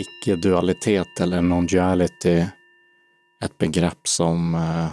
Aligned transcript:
icke-dualitet 0.00 1.20
eller 1.20 1.42
non-duality 1.42 2.46
ett 3.44 3.58
begrepp 3.58 4.08
som 4.08 4.54
eh, 4.54 4.88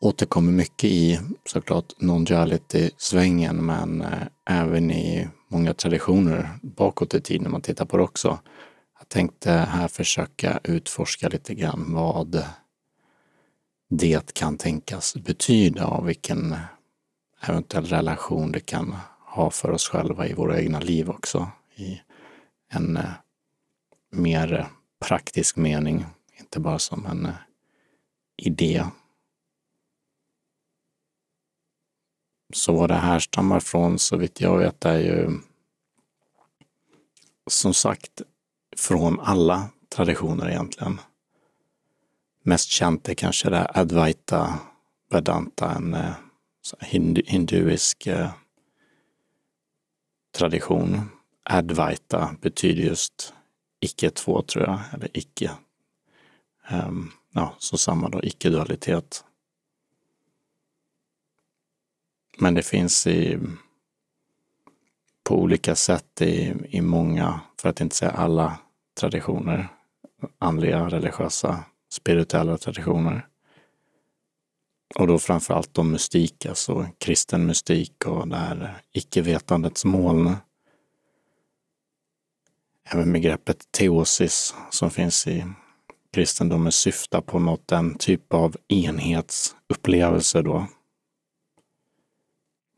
återkommer 0.00 0.52
mycket 0.52 0.90
i 0.90 1.20
såklart 1.46 1.92
non-duality-svängen 1.98 3.56
men 3.56 4.02
eh, 4.02 4.22
även 4.50 4.90
i 4.90 5.28
många 5.48 5.74
traditioner 5.74 6.48
bakåt 6.62 7.14
i 7.14 7.20
tiden 7.20 7.42
när 7.42 7.50
man 7.50 7.62
tittar 7.62 7.84
på 7.84 7.96
det 7.96 8.02
också. 8.02 8.38
Jag 8.98 9.08
tänkte 9.08 9.50
här 9.50 9.88
försöka 9.88 10.60
utforska 10.64 11.28
lite 11.28 11.54
grann 11.54 11.84
vad 11.88 12.44
det 13.90 14.34
kan 14.34 14.56
tänkas 14.56 15.14
betyda 15.14 15.86
och 15.86 16.08
vilken 16.08 16.56
eventuell 17.48 17.84
relation 17.84 18.52
det 18.52 18.60
kan 18.60 18.96
ha 19.24 19.50
för 19.50 19.70
oss 19.70 19.88
själva 19.88 20.26
i 20.26 20.32
våra 20.32 20.60
egna 20.60 20.80
liv 20.80 21.10
också. 21.10 21.48
I 21.76 22.00
en 22.72 22.96
eh, 22.96 23.04
mer 24.10 24.66
praktisk 25.00 25.56
mening, 25.56 26.06
inte 26.38 26.60
bara 26.60 26.78
som 26.78 27.06
en 27.06 27.26
eh, 27.26 27.34
idé. 28.36 28.84
Så 32.52 32.72
vad 32.72 32.90
det 32.90 32.94
härstammar 32.94 33.60
från, 33.60 33.98
så 33.98 34.16
vitt 34.16 34.40
jag 34.40 34.58
vet, 34.58 34.84
är 34.84 34.98
ju 34.98 35.38
som 37.50 37.74
sagt 37.74 38.22
från 38.76 39.20
alla 39.20 39.68
traditioner 39.88 40.48
egentligen. 40.48 41.00
Mest 42.42 42.68
känt 42.68 43.08
är 43.08 43.14
kanske 43.14 43.50
det 43.50 43.70
Advaita 43.74 44.58
Vedanta, 45.10 45.74
en 45.74 45.94
eh, 45.94 46.14
hindu, 46.80 47.22
hinduisk 47.26 48.06
eh, 48.06 48.30
tradition. 50.38 51.10
Advaita 51.44 52.36
betyder 52.40 52.82
just 52.82 53.34
icke 53.80 54.10
två, 54.10 54.42
tror 54.42 54.64
jag, 54.64 54.80
eller 54.92 55.08
icke. 55.12 55.50
Um, 56.70 57.12
ja, 57.32 57.54
så 57.58 57.78
samma 57.78 58.08
då, 58.08 58.22
icke-dualitet. 58.22 59.24
Men 62.38 62.54
det 62.54 62.62
finns 62.62 63.06
i, 63.06 63.38
på 65.22 65.42
olika 65.42 65.74
sätt 65.74 66.22
i, 66.22 66.54
i 66.68 66.80
många, 66.80 67.40
för 67.56 67.68
att 67.68 67.80
inte 67.80 67.96
säga 67.96 68.10
alla 68.10 68.58
traditioner, 69.00 69.68
andliga, 70.38 70.88
religiösa, 70.88 71.64
spirituella 71.90 72.58
traditioner. 72.58 73.26
Och 74.94 75.06
då 75.06 75.18
framförallt 75.18 75.74
de 75.74 75.90
mystik, 75.90 76.46
alltså 76.46 76.86
kristen 76.98 77.46
mystik 77.46 78.06
och 78.06 78.28
det 78.28 78.36
här 78.36 78.82
icke-vetandets 78.92 79.84
moln. 79.84 80.36
Även 82.84 83.12
begreppet 83.12 83.72
teosis 83.72 84.54
som 84.70 84.90
finns 84.90 85.26
i 85.26 85.44
kristendomen 86.12 86.72
syftar 86.72 87.20
på 87.20 87.38
något, 87.38 87.72
en 87.72 87.94
typ 87.94 88.34
av 88.34 88.56
enhetsupplevelse 88.68 90.42
då. 90.42 90.66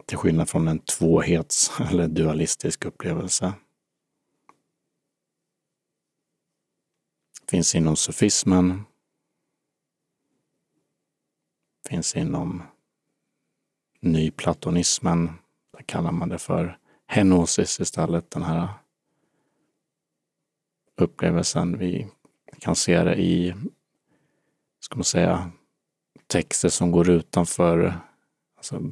Till 0.06 0.18
skillnad 0.18 0.48
från 0.48 0.68
en 0.68 0.78
tvåhets 0.78 1.80
eller 1.90 2.08
dualistisk 2.08 2.84
upplevelse. 2.84 3.52
Finns 7.48 7.74
inom 7.74 7.96
sufismen. 7.96 8.84
Finns 11.88 12.16
inom 12.16 12.62
nyplatonismen. 14.00 15.26
Där 15.76 15.82
kallar 15.86 16.12
man 16.12 16.28
det 16.28 16.38
för 16.38 16.78
henosis 17.06 17.80
istället, 17.80 18.30
den 18.30 18.42
här 18.42 18.68
upplevelsen. 21.02 21.78
Vi 21.78 22.08
kan 22.58 22.76
se 22.76 23.02
det 23.02 23.14
i, 23.14 23.54
ska 24.80 24.96
man 24.96 25.04
säga, 25.04 25.50
texter 26.26 26.68
som 26.68 26.90
går 26.90 27.10
utanför, 27.10 27.94
alltså, 28.56 28.82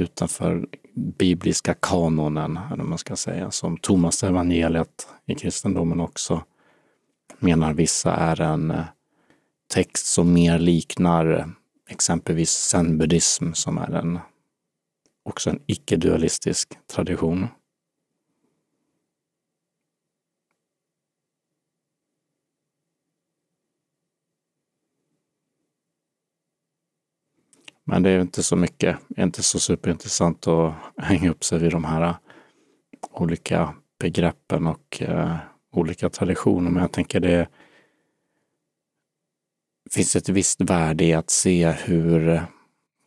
utanför 0.00 0.68
bibliska 0.94 1.74
kanonen, 1.74 2.58
eller 2.72 2.84
man 2.84 2.98
ska 2.98 3.16
säga, 3.16 3.50
som 3.50 3.76
Thomas 3.76 4.24
evangeliet 4.24 5.08
i 5.26 5.34
kristendomen 5.34 6.00
också 6.00 6.44
menar 7.38 7.74
vissa 7.74 8.14
är 8.14 8.40
en 8.40 8.70
eh, 8.70 8.84
text 9.74 10.06
som 10.06 10.32
mer 10.32 10.58
liknar 10.58 11.54
exempelvis 11.90 12.50
zen-buddhism 12.50 13.52
som 13.52 13.78
är 13.78 13.90
en, 13.90 14.18
också 15.24 15.50
en 15.50 15.60
icke-dualistisk 15.66 16.68
tradition. 16.86 17.46
Men 27.90 28.02
det 28.02 28.10
är 28.10 28.20
inte 28.20 28.42
så 28.42 28.56
mycket, 28.56 28.96
inte 29.16 29.42
så 29.42 29.58
superintressant 29.58 30.46
att 30.46 30.74
hänga 30.96 31.30
upp 31.30 31.44
sig 31.44 31.58
vid 31.58 31.72
de 31.72 31.84
här 31.84 32.02
eh, 32.02 32.14
olika 33.10 33.74
begreppen 34.00 34.66
och 34.66 35.02
eh, 35.02 35.36
olika 35.72 36.08
traditioner. 36.10 36.70
Men 36.70 36.82
jag 36.82 36.92
tänker 36.92 37.20
det 37.20 37.48
finns 39.90 40.16
ett 40.16 40.28
visst 40.28 40.60
värde 40.60 41.04
i 41.04 41.14
att 41.14 41.30
se 41.30 41.70
hur 41.70 42.42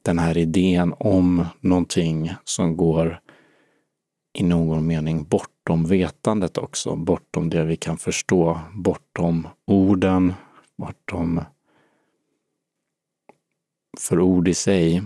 den 0.04 0.20
här 0.20 0.38
idén 0.38 0.94
om 1.00 1.46
någonting 1.60 2.34
som 2.44 2.78
går 2.78 3.20
i 4.34 4.44
någon 4.44 4.88
mening 4.88 5.24
bortom 5.24 5.86
vetandet 5.86 6.58
också, 6.58 6.96
bortom 6.96 7.50
det 7.50 7.64
vi 7.64 7.76
kan 7.76 7.98
förstå, 7.98 8.60
bortom 8.74 9.48
orden, 9.68 10.34
bortom 10.78 11.42
för 14.04 14.20
ord 14.20 14.48
i 14.48 14.54
sig 14.54 15.04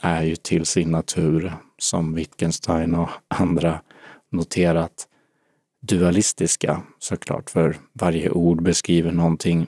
är 0.00 0.22
ju 0.22 0.36
till 0.36 0.66
sin 0.66 0.90
natur, 0.90 1.52
som 1.78 2.14
Wittgenstein 2.14 2.94
och 2.94 3.10
andra 3.28 3.82
noterat, 4.30 5.08
dualistiska 5.80 6.82
såklart, 6.98 7.50
för 7.50 7.76
varje 7.92 8.30
ord 8.30 8.62
beskriver 8.62 9.12
någonting. 9.12 9.66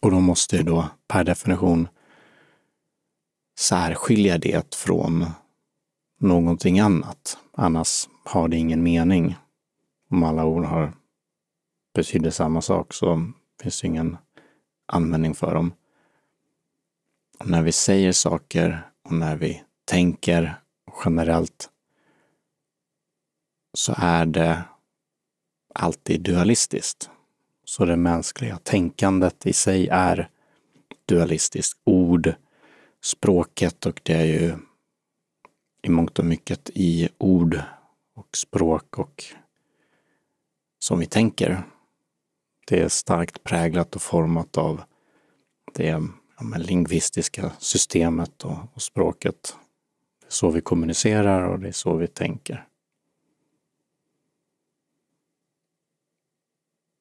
Och 0.00 0.10
de 0.10 0.24
måste 0.24 0.56
ju 0.56 0.62
då 0.62 0.88
per 1.08 1.24
definition 1.24 1.88
särskilja 3.58 4.38
det 4.38 4.74
från 4.74 5.26
någonting 6.20 6.80
annat. 6.80 7.38
Annars 7.52 8.08
har 8.24 8.48
det 8.48 8.56
ingen 8.56 8.82
mening. 8.82 9.36
Om 10.10 10.22
alla 10.22 10.44
ord 10.44 10.64
har 10.64 10.92
betyder 11.94 12.30
samma 12.30 12.60
sak 12.60 12.92
så 12.92 13.32
finns 13.62 13.80
det 13.80 13.86
ingen 13.86 14.16
användning 14.92 15.34
för 15.34 15.54
dem. 15.54 15.72
Och 17.40 17.50
när 17.50 17.62
vi 17.62 17.72
säger 17.72 18.12
saker 18.12 18.90
och 19.02 19.12
när 19.12 19.36
vi 19.36 19.62
tänker 19.84 20.60
generellt 21.04 21.70
så 23.74 23.94
är 23.96 24.26
det 24.26 24.62
alltid 25.74 26.20
dualistiskt. 26.20 27.10
Så 27.64 27.84
det 27.84 27.96
mänskliga 27.96 28.58
tänkandet 28.58 29.46
i 29.46 29.52
sig 29.52 29.88
är 29.88 30.28
dualistiskt. 31.06 31.80
Ord, 31.84 32.34
språket 33.02 33.86
och 33.86 34.00
det 34.04 34.14
är 34.14 34.24
ju 34.24 34.54
i 35.82 35.88
mångt 35.88 36.18
och 36.18 36.24
mycket 36.24 36.70
i 36.74 37.08
ord 37.18 37.60
och 38.14 38.36
språk 38.36 38.98
och 38.98 39.24
som 40.78 40.98
vi 40.98 41.06
tänker. 41.06 41.62
Det 42.66 42.80
är 42.80 42.88
starkt 42.88 43.44
präglat 43.44 43.96
och 43.96 44.02
format 44.02 44.58
av 44.58 44.82
det 45.74 46.02
ja, 46.40 46.58
lingvistiska 46.58 47.52
systemet 47.58 48.44
och, 48.44 48.58
och 48.74 48.82
språket. 48.82 49.56
Det 50.20 50.26
är 50.26 50.30
så 50.30 50.50
vi 50.50 50.60
kommunicerar 50.60 51.42
och 51.42 51.60
det 51.60 51.68
är 51.68 51.72
så 51.72 51.96
vi 51.96 52.06
tänker. 52.06 52.66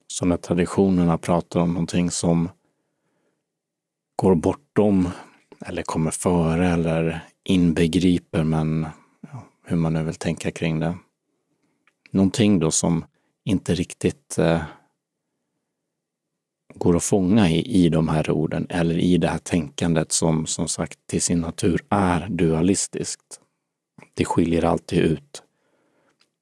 Så 0.07 0.25
när 0.25 0.38
traditionerna 0.38 1.18
pratar 1.18 1.59
om 1.59 1.74
någonting 1.74 2.12
som 2.12 2.50
går 4.15 4.36
bortom 4.36 5.09
eller 5.65 5.83
kommer 5.83 6.12
före 6.12 6.69
eller 6.69 7.25
inbegriper, 7.44 8.44
men 8.44 8.88
ja, 9.21 9.44
hur 9.65 9.77
man 9.77 9.94
nu 9.94 10.03
vill 10.03 10.15
tänka 10.15 10.51
kring 10.51 10.80
det. 10.80 10.97
Någonting 12.12 12.59
då 12.59 12.71
som 12.71 13.06
inte 13.44 13.75
riktigt 13.75 14.38
eh, 14.38 14.62
går 16.75 16.95
att 16.95 17.04
fånga 17.04 17.50
i, 17.50 17.86
i 17.86 17.89
de 17.89 18.07
här 18.07 18.31
orden 18.31 18.68
eller 18.69 18.98
i 18.98 19.18
det 19.18 19.27
här 19.27 19.38
tänkandet 19.38 20.12
som 20.12 20.45
som 20.45 20.68
sagt 20.68 21.00
till 21.07 21.21
sin 21.21 21.42
natur 21.42 21.86
är 21.89 22.27
dualistiskt. 22.30 23.39
Det 24.13 24.25
skiljer 24.25 24.66
alltid 24.66 25.00
ut. 25.00 25.44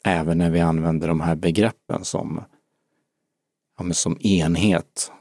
Även 0.06 0.38
när 0.38 0.50
vi 0.50 0.60
använder 0.60 1.08
de 1.08 1.22
här 1.22 1.36
begreppen 1.36 2.06
som, 2.06 2.44
ja, 3.78 3.94
som 3.94 4.18
enhet. 4.22 5.12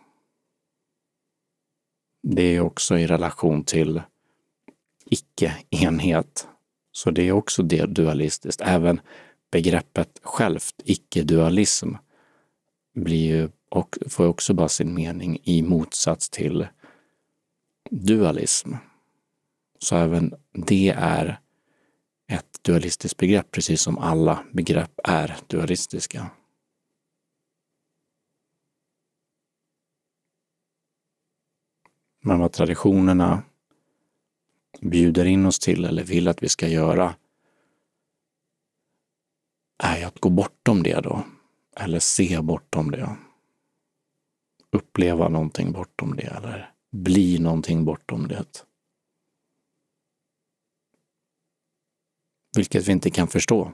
Det 2.22 2.42
är 2.42 2.60
också 2.60 2.98
i 2.98 3.06
relation 3.06 3.64
till 3.64 4.02
icke-enhet. 5.06 6.48
Så 6.92 7.10
det 7.10 7.28
är 7.28 7.32
också 7.32 7.62
det 7.62 7.86
dualistiskt. 7.86 8.60
Även 8.60 9.00
begreppet 9.50 10.20
självt, 10.22 10.74
icke-dualism, 10.84 11.94
blir 12.94 13.26
ju 13.26 13.48
och 13.76 13.98
får 14.08 14.26
också 14.26 14.54
bara 14.54 14.68
sin 14.68 14.94
mening 14.94 15.38
i 15.42 15.62
motsats 15.62 16.30
till 16.30 16.66
dualism. 17.90 18.74
Så 19.78 19.96
även 19.96 20.34
det 20.52 20.88
är 20.96 21.40
ett 22.26 22.62
dualistiskt 22.62 23.16
begrepp, 23.16 23.50
precis 23.50 23.82
som 23.82 23.98
alla 23.98 24.44
begrepp 24.52 25.00
är 25.04 25.36
dualistiska. 25.46 26.30
Men 32.22 32.38
vad 32.38 32.52
traditionerna 32.52 33.42
bjuder 34.80 35.24
in 35.24 35.46
oss 35.46 35.58
till 35.58 35.84
eller 35.84 36.04
vill 36.04 36.28
att 36.28 36.42
vi 36.42 36.48
ska 36.48 36.68
göra 36.68 37.14
är 39.78 39.98
ju 39.98 40.04
att 40.04 40.20
gå 40.20 40.30
bortom 40.30 40.82
det 40.82 41.00
då. 41.00 41.24
Eller 41.76 41.98
se 41.98 42.40
bortom 42.40 42.90
det. 42.90 43.16
Uppleva 44.76 45.28
någonting 45.28 45.72
bortom 45.72 46.16
det 46.16 46.22
eller 46.22 46.72
bli 46.90 47.38
någonting 47.38 47.84
bortom 47.84 48.28
det. 48.28 48.64
Vilket 52.56 52.88
vi 52.88 52.92
inte 52.92 53.10
kan 53.10 53.28
förstå. 53.28 53.72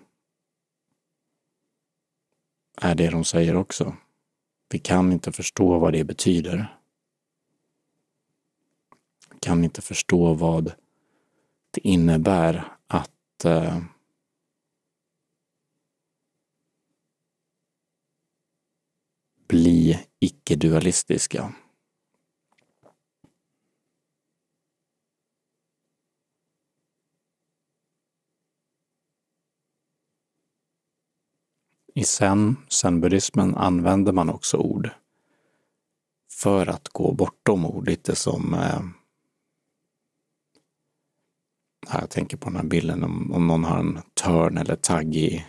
Är 2.76 2.94
det 2.94 3.10
de 3.10 3.24
säger 3.24 3.56
också. 3.56 3.96
Vi 4.68 4.78
kan 4.78 5.12
inte 5.12 5.32
förstå 5.32 5.78
vad 5.78 5.92
det 5.92 6.04
betyder. 6.04 6.78
Vi 9.30 9.38
kan 9.40 9.64
inte 9.64 9.82
förstå 9.82 10.34
vad 10.34 10.72
det 11.70 11.88
innebär 11.88 12.76
att 12.86 13.44
eh, 13.44 13.82
bli 19.52 20.06
icke-dualistiska. 20.20 21.52
I 31.94 32.04
zen, 32.04 32.56
zen-buddhismen, 32.68 33.54
använder 33.54 34.12
man 34.12 34.30
också 34.30 34.56
ord 34.56 34.90
för 36.30 36.66
att 36.66 36.88
gå 36.88 37.12
bortom 37.12 37.66
ord, 37.66 37.88
lite 37.88 38.16
som 38.16 38.54
eh, 38.54 38.80
jag 42.00 42.10
tänker 42.10 42.36
på 42.36 42.50
den 42.50 42.56
här 42.56 42.64
bilden 42.64 43.04
om, 43.04 43.32
om 43.32 43.46
någon 43.46 43.64
har 43.64 43.78
en 43.78 44.00
törn 44.14 44.58
eller 44.58 44.76
tagg 44.76 45.16
i 45.16 45.46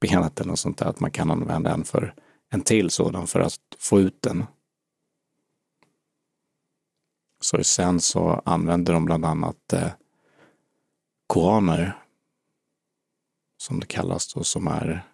benet 0.00 0.40
eller 0.40 0.50
något 0.50 0.58
sånt 0.58 0.78
där, 0.78 0.86
att 0.86 1.00
man 1.00 1.10
kan 1.10 1.30
använda 1.30 1.74
en 1.74 1.84
för 1.84 2.14
en 2.52 2.62
till 2.62 2.90
sådan 2.90 3.26
för 3.26 3.40
att 3.40 3.60
få 3.78 4.00
ut 4.00 4.22
den. 4.22 4.44
Så 7.40 7.64
sen 7.64 8.00
så 8.00 8.42
använder 8.44 8.92
de 8.92 9.04
bland 9.04 9.24
annat 9.24 9.72
eh, 9.72 9.90
koaner, 11.26 11.98
som 13.56 13.80
det 13.80 13.86
kallas 13.86 14.34
då, 14.34 14.44
som 14.44 14.66
är 14.66 15.06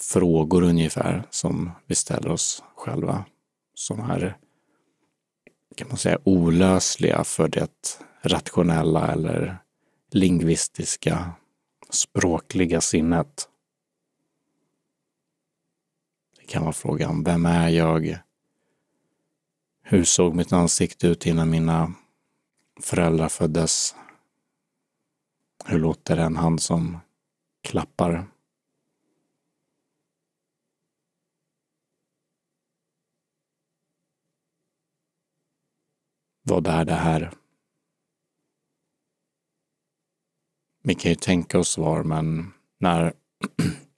frågor 0.00 0.62
ungefär 0.62 1.26
som 1.30 1.70
vi 1.86 1.94
ställer 1.94 2.30
oss 2.30 2.62
själva. 2.76 3.24
Som 3.74 4.00
är, 4.00 4.36
kan 5.74 5.88
man 5.88 5.96
säga, 5.96 6.18
olösliga 6.24 7.24
för 7.24 7.48
det 7.48 7.98
rationella 8.22 9.12
eller 9.12 9.58
lingvistiska 10.10 11.32
språkliga 11.90 12.80
sinnet. 12.80 13.48
Det 16.36 16.41
kan 16.52 16.62
vara 16.62 16.72
frågan, 16.72 17.24
vem 17.24 17.46
är 17.46 17.68
jag? 17.68 18.18
Hur 19.82 20.04
såg 20.04 20.34
mitt 20.34 20.52
ansikte 20.52 21.06
ut 21.06 21.26
innan 21.26 21.50
mina 21.50 21.94
föräldrar 22.80 23.28
föddes? 23.28 23.94
Hur 25.64 25.78
låter 25.78 26.16
en 26.16 26.36
hand 26.36 26.62
som 26.62 26.98
klappar? 27.62 28.26
Vad 36.42 36.66
är 36.66 36.84
det 36.84 36.94
här? 36.94 37.32
Vi 40.82 40.94
kan 40.94 41.10
ju 41.10 41.16
tänka 41.16 41.58
oss 41.58 41.68
svar, 41.68 42.02
men 42.02 42.52
när, 42.78 43.12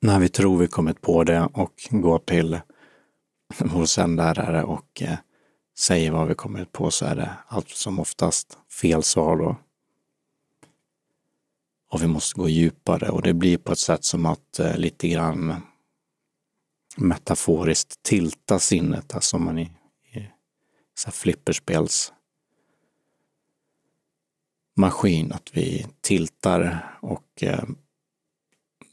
när 0.00 0.18
vi 0.18 0.28
tror 0.28 0.58
vi 0.58 0.66
kommit 0.66 1.00
på 1.00 1.24
det 1.24 1.48
och 1.52 1.88
går 1.90 2.18
till 2.18 2.60
vår 3.58 3.84
sändare 3.84 4.64
och 4.64 5.02
eh, 5.02 5.18
säger 5.78 6.10
vad 6.10 6.28
vi 6.28 6.34
kommit 6.34 6.72
på 6.72 6.90
så 6.90 7.06
är 7.06 7.16
det 7.16 7.30
allt 7.46 7.70
som 7.70 8.00
oftast 8.00 8.58
fel 8.80 9.02
svar 9.02 9.36
då. 9.36 9.56
Och 11.90 12.02
vi 12.02 12.06
måste 12.06 12.40
gå 12.40 12.48
djupare 12.48 13.08
och 13.08 13.22
det 13.22 13.34
blir 13.34 13.58
på 13.58 13.72
ett 13.72 13.78
sätt 13.78 14.04
som 14.04 14.26
att 14.26 14.58
eh, 14.58 14.76
lite 14.76 15.08
grann 15.08 15.62
metaforiskt 16.96 18.02
tilta 18.02 18.58
sinnet, 18.58 19.14
alltså 19.14 19.38
man 19.38 19.58
i 19.58 19.70
så 20.94 21.10
flipperspels 21.10 22.12
maskin, 24.76 25.32
att 25.32 25.50
vi 25.56 25.86
tiltar 26.00 26.94
och 27.00 27.42
eh, 27.42 27.64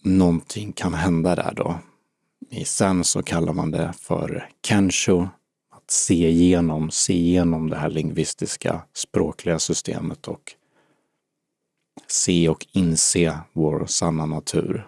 någonting 0.06 0.72
kan 0.72 0.94
hända 0.94 1.36
där 1.36 1.54
då. 1.56 1.80
I 2.50 2.66
sen 2.66 3.04
så 3.04 3.24
kallar 3.24 3.54
man 3.54 3.72
det 3.72 3.94
för 3.94 4.50
kensho, 4.68 5.28
att 5.72 5.92
se 5.92 6.30
igenom, 6.30 6.92
se 6.92 7.14
igenom 7.14 7.70
det 7.70 7.78
här 7.78 7.90
lingvistiska 7.90 8.82
språkliga 8.94 9.60
systemet 9.60 10.28
och 10.28 10.56
se 12.08 12.50
och 12.50 12.68
inse 12.72 13.40
vår 13.54 13.86
sanna 13.86 14.26
natur. 14.26 14.88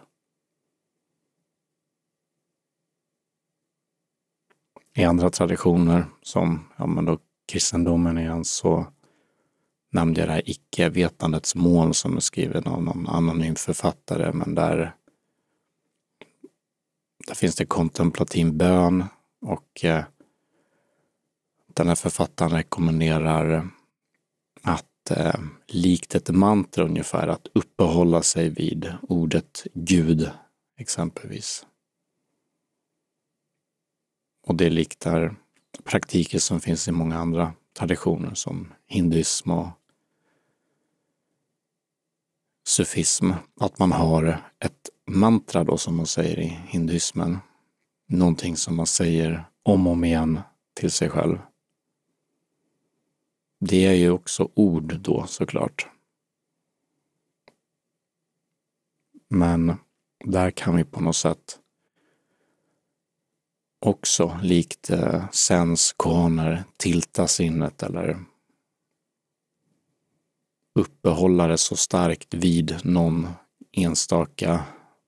I 4.96 5.04
andra 5.04 5.30
traditioner, 5.30 6.06
som 6.22 6.68
ja, 6.78 6.86
men 6.86 7.06
då 7.06 7.20
kristendomen 7.48 8.18
igen, 8.18 8.46
så 8.46 8.86
nämnde 9.92 10.22
jag 10.22 10.30
det 10.30 10.34
här 10.34 10.50
icke-vetandets 10.50 11.56
mål 11.56 11.94
som 11.94 12.16
är 12.16 12.20
skriven 12.20 12.68
av 12.68 12.84
någon 12.84 13.08
anonym 13.08 13.56
författare, 13.56 14.34
men 14.34 14.56
där, 14.56 14.96
där 17.28 17.36
finns 17.36 17.56
det 17.56 17.66
kontemplativ 17.66 18.54
bön 18.54 19.06
och 19.42 19.86
eh, 19.86 20.04
den 21.74 21.88
här 21.88 21.96
författaren 21.96 22.52
rekommenderar 22.52 23.70
att 24.62 25.12
eh, 25.12 25.40
likt 25.68 26.16
ett 26.16 26.30
mantra 26.30 26.84
ungefär, 26.84 27.28
att 27.28 27.48
uppehålla 27.54 28.22
sig 28.22 28.50
vid 28.50 28.94
ordet 29.02 29.64
Gud 29.74 30.32
exempelvis. 30.78 31.66
Och 34.44 34.56
det 34.56 34.70
liknar 34.70 35.36
praktiker 35.84 36.40
som 36.40 36.60
finns 36.60 36.88
i 36.88 36.92
många 36.92 37.18
andra 37.18 37.54
traditioner 37.78 38.34
som 38.34 38.74
hinduism 38.88 39.52
och 39.52 39.68
sufism. 42.68 43.32
Att 43.60 43.80
man 43.80 43.92
har 43.92 44.52
ett 44.60 44.90
mantra 45.06 45.64
då 45.64 45.78
som 45.78 45.96
man 45.96 46.06
säger 46.06 46.40
i 46.40 46.60
hinduismen. 46.68 47.38
Någonting 48.08 48.58
som 48.58 48.76
man 48.76 48.88
säger 48.88 49.46
om 49.64 49.88
och 49.88 49.94
om 49.94 50.04
igen 50.04 50.40
till 50.74 50.92
sig 50.92 51.10
själv. 51.10 51.40
Det 53.60 53.86
är 53.86 53.94
ju 53.94 54.12
också 54.12 54.50
ord 54.54 55.00
då 55.00 55.26
såklart. 55.28 55.88
Men 59.30 59.74
där 60.26 60.52
kan 60.52 60.76
vi 60.76 60.84
på 60.84 61.02
något 61.02 61.16
sätt 61.16 61.60
också 63.80 64.40
likt 64.42 64.90
eh, 64.90 65.30
sens 65.32 65.94
koner 65.98 66.64
tilta 66.78 67.28
sinnet 67.28 67.84
eller 67.84 68.20
uppehålla 70.78 71.48
det 71.48 71.58
så 71.58 71.76
starkt 71.76 72.34
vid 72.34 72.80
någon 72.84 73.28
enstaka 73.72 74.64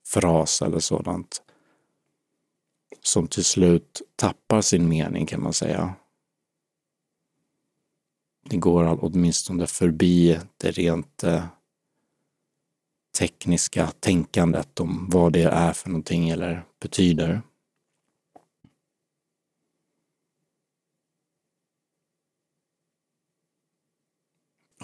fras 0.05 0.61
eller 0.61 0.79
sådant 0.79 1.41
som 3.01 3.27
till 3.27 3.45
slut 3.45 4.01
tappar 4.15 4.61
sin 4.61 4.89
mening 4.89 5.25
kan 5.25 5.43
man 5.43 5.53
säga. 5.53 5.93
Det 8.49 8.57
går 8.57 8.97
åtminstone 9.01 9.67
förbi 9.67 10.39
det 10.57 10.71
rent 10.71 11.23
eh, 11.23 11.45
tekniska 13.19 13.91
tänkandet 13.99 14.79
om 14.79 15.07
vad 15.09 15.33
det 15.33 15.43
är 15.43 15.73
för 15.73 15.89
någonting 15.89 16.29
eller 16.29 16.63
betyder. 16.79 17.41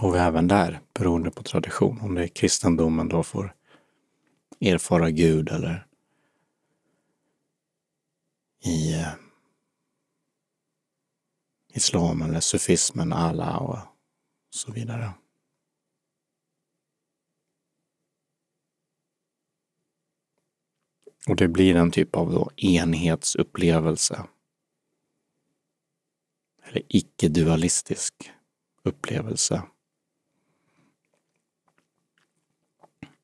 Och 0.01 0.17
även 0.17 0.47
där, 0.47 0.81
beroende 0.93 1.31
på 1.31 1.43
tradition, 1.43 2.01
om 2.01 2.15
det 2.15 2.23
är 2.23 2.27
kristendomen 2.27 3.09
då 3.09 3.23
får 3.23 3.55
erfara 4.59 5.11
Gud 5.11 5.49
eller 5.49 5.87
i 8.63 8.93
eh, 8.93 9.13
islam 11.73 12.21
eller 12.21 12.39
sufismen, 12.39 13.13
Allah 13.13 13.61
och 13.61 13.77
så 14.49 14.71
vidare. 14.71 15.13
Och 21.27 21.35
det 21.35 21.47
blir 21.47 21.75
en 21.75 21.91
typ 21.91 22.15
av 22.15 22.31
då 22.31 22.51
enhetsupplevelse. 22.55 24.27
Eller 26.63 26.81
icke-dualistisk 26.87 28.31
upplevelse. 28.83 29.63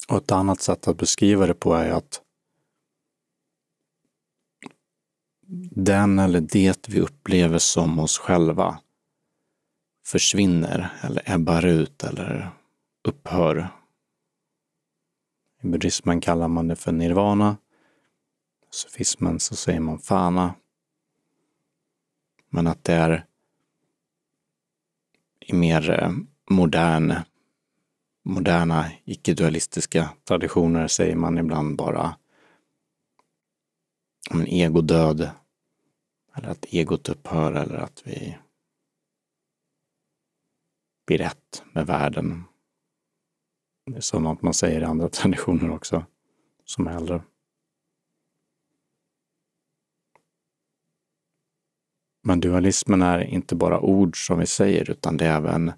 Och 0.08 0.18
ett 0.18 0.32
annat 0.32 0.62
sätt 0.62 0.88
att 0.88 0.98
beskriva 0.98 1.48
det 1.48 1.54
på 1.54 1.74
är 1.74 1.92
att 1.92 2.22
den 5.76 6.20
eller 6.20 6.42
det 6.42 6.90
vi 6.90 7.00
upplever 7.00 7.58
som 7.58 8.00
oss 8.00 8.18
själva 8.18 8.80
försvinner 10.06 10.94
eller 11.04 11.32
ebbar 11.32 11.66
ut 11.66 12.04
eller 12.04 12.52
upphör. 13.04 13.70
I 15.64 15.68
buddhismen 15.68 16.22
kallar 16.22 16.48
man 16.48 16.68
det 16.68 16.76
för 16.76 16.92
nirvana. 16.92 17.58
I 18.64 18.68
sufismen 18.70 19.40
så 19.40 19.56
säger 19.56 19.80
man 19.80 20.00
fana. 20.00 20.56
Men 22.50 22.68
att 22.68 22.84
det 22.84 22.94
är 22.94 23.26
i 25.40 25.54
mer 25.54 25.90
eh, 25.90 26.12
modern, 26.50 27.14
moderna 28.24 28.92
icke-dualistiska 29.06 30.10
traditioner 30.24 30.88
säger 30.88 31.16
man 31.16 31.38
ibland 31.38 31.78
bara 31.78 32.16
om 34.32 34.40
en 34.42 34.48
egodöd 34.48 35.30
eller 36.36 36.50
att 36.50 36.66
egot 36.70 37.10
upphör 37.10 37.52
eller 37.52 37.76
att 37.76 38.02
vi 38.08 38.38
blir 41.06 41.22
ett 41.22 41.64
med 41.74 41.88
världen. 41.88 42.44
Det 43.86 43.98
är 43.98 44.02
som 44.02 44.26
att 44.26 44.42
man 44.42 44.54
säger 44.54 44.82
i 44.82 44.84
andra 44.84 45.10
traditioner 45.10 45.72
också, 45.72 46.06
som 46.66 46.88
äldre. 46.88 47.22
Men 52.24 52.40
dualismen 52.40 53.02
är 53.02 53.20
inte 53.20 53.56
bara 53.56 53.80
ord 53.80 54.26
som 54.26 54.40
vi 54.40 54.46
säger, 54.46 54.92
utan 54.92 55.18
det 55.18 55.26
är 55.26 55.38
även 55.38 55.72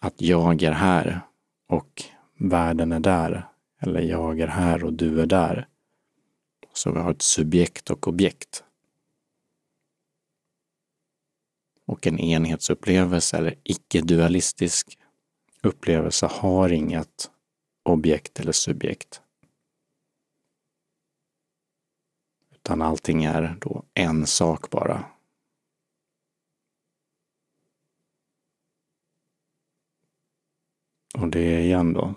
att 0.00 0.20
jag 0.20 0.62
är 0.62 0.72
här 0.72 1.25
och 1.66 2.02
världen 2.38 2.92
är 2.92 3.00
där. 3.00 3.48
Eller 3.80 4.00
jag 4.00 4.40
är 4.40 4.46
här 4.46 4.84
och 4.84 4.92
du 4.92 5.20
är 5.20 5.26
där. 5.26 5.68
Så 6.72 6.92
vi 6.92 6.98
har 6.98 7.10
ett 7.10 7.22
subjekt 7.22 7.90
och 7.90 8.08
objekt. 8.08 8.64
Och 11.86 12.06
en 12.06 12.18
enhetsupplevelse 12.18 13.36
eller 13.36 13.54
icke-dualistisk 13.64 14.98
upplevelse 15.62 16.26
har 16.26 16.72
inget 16.72 17.30
objekt 17.82 18.40
eller 18.40 18.52
subjekt. 18.52 19.22
Utan 22.54 22.82
allting 22.82 23.24
är 23.24 23.56
då 23.60 23.84
en 23.94 24.26
sak 24.26 24.70
bara. 24.70 25.04
Och 31.20 31.28
det 31.28 31.40
är 31.40 31.60
igen 31.60 31.92
då 31.92 32.14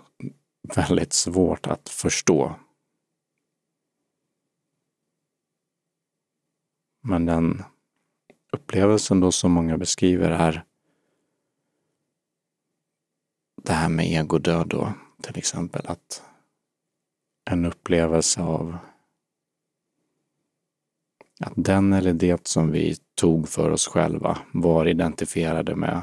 väldigt 0.74 1.12
svårt 1.12 1.66
att 1.66 1.88
förstå. 1.88 2.54
Men 7.02 7.26
den 7.26 7.62
upplevelsen 8.52 9.20
då 9.20 9.32
som 9.32 9.52
många 9.52 9.78
beskriver 9.78 10.30
är 10.30 10.64
det 13.62 13.72
här 13.72 13.88
med 13.88 14.06
egodöd 14.06 14.68
då, 14.68 14.92
till 15.22 15.38
exempel. 15.38 15.86
Att 15.86 16.22
en 17.50 17.64
upplevelse 17.64 18.42
av 18.42 18.78
att 21.40 21.52
den 21.56 21.92
eller 21.92 22.12
det 22.12 22.46
som 22.46 22.70
vi 22.70 22.96
tog 23.14 23.48
för 23.48 23.70
oss 23.70 23.88
själva 23.88 24.38
var 24.52 24.86
identifierade 24.86 25.76
med 25.76 26.02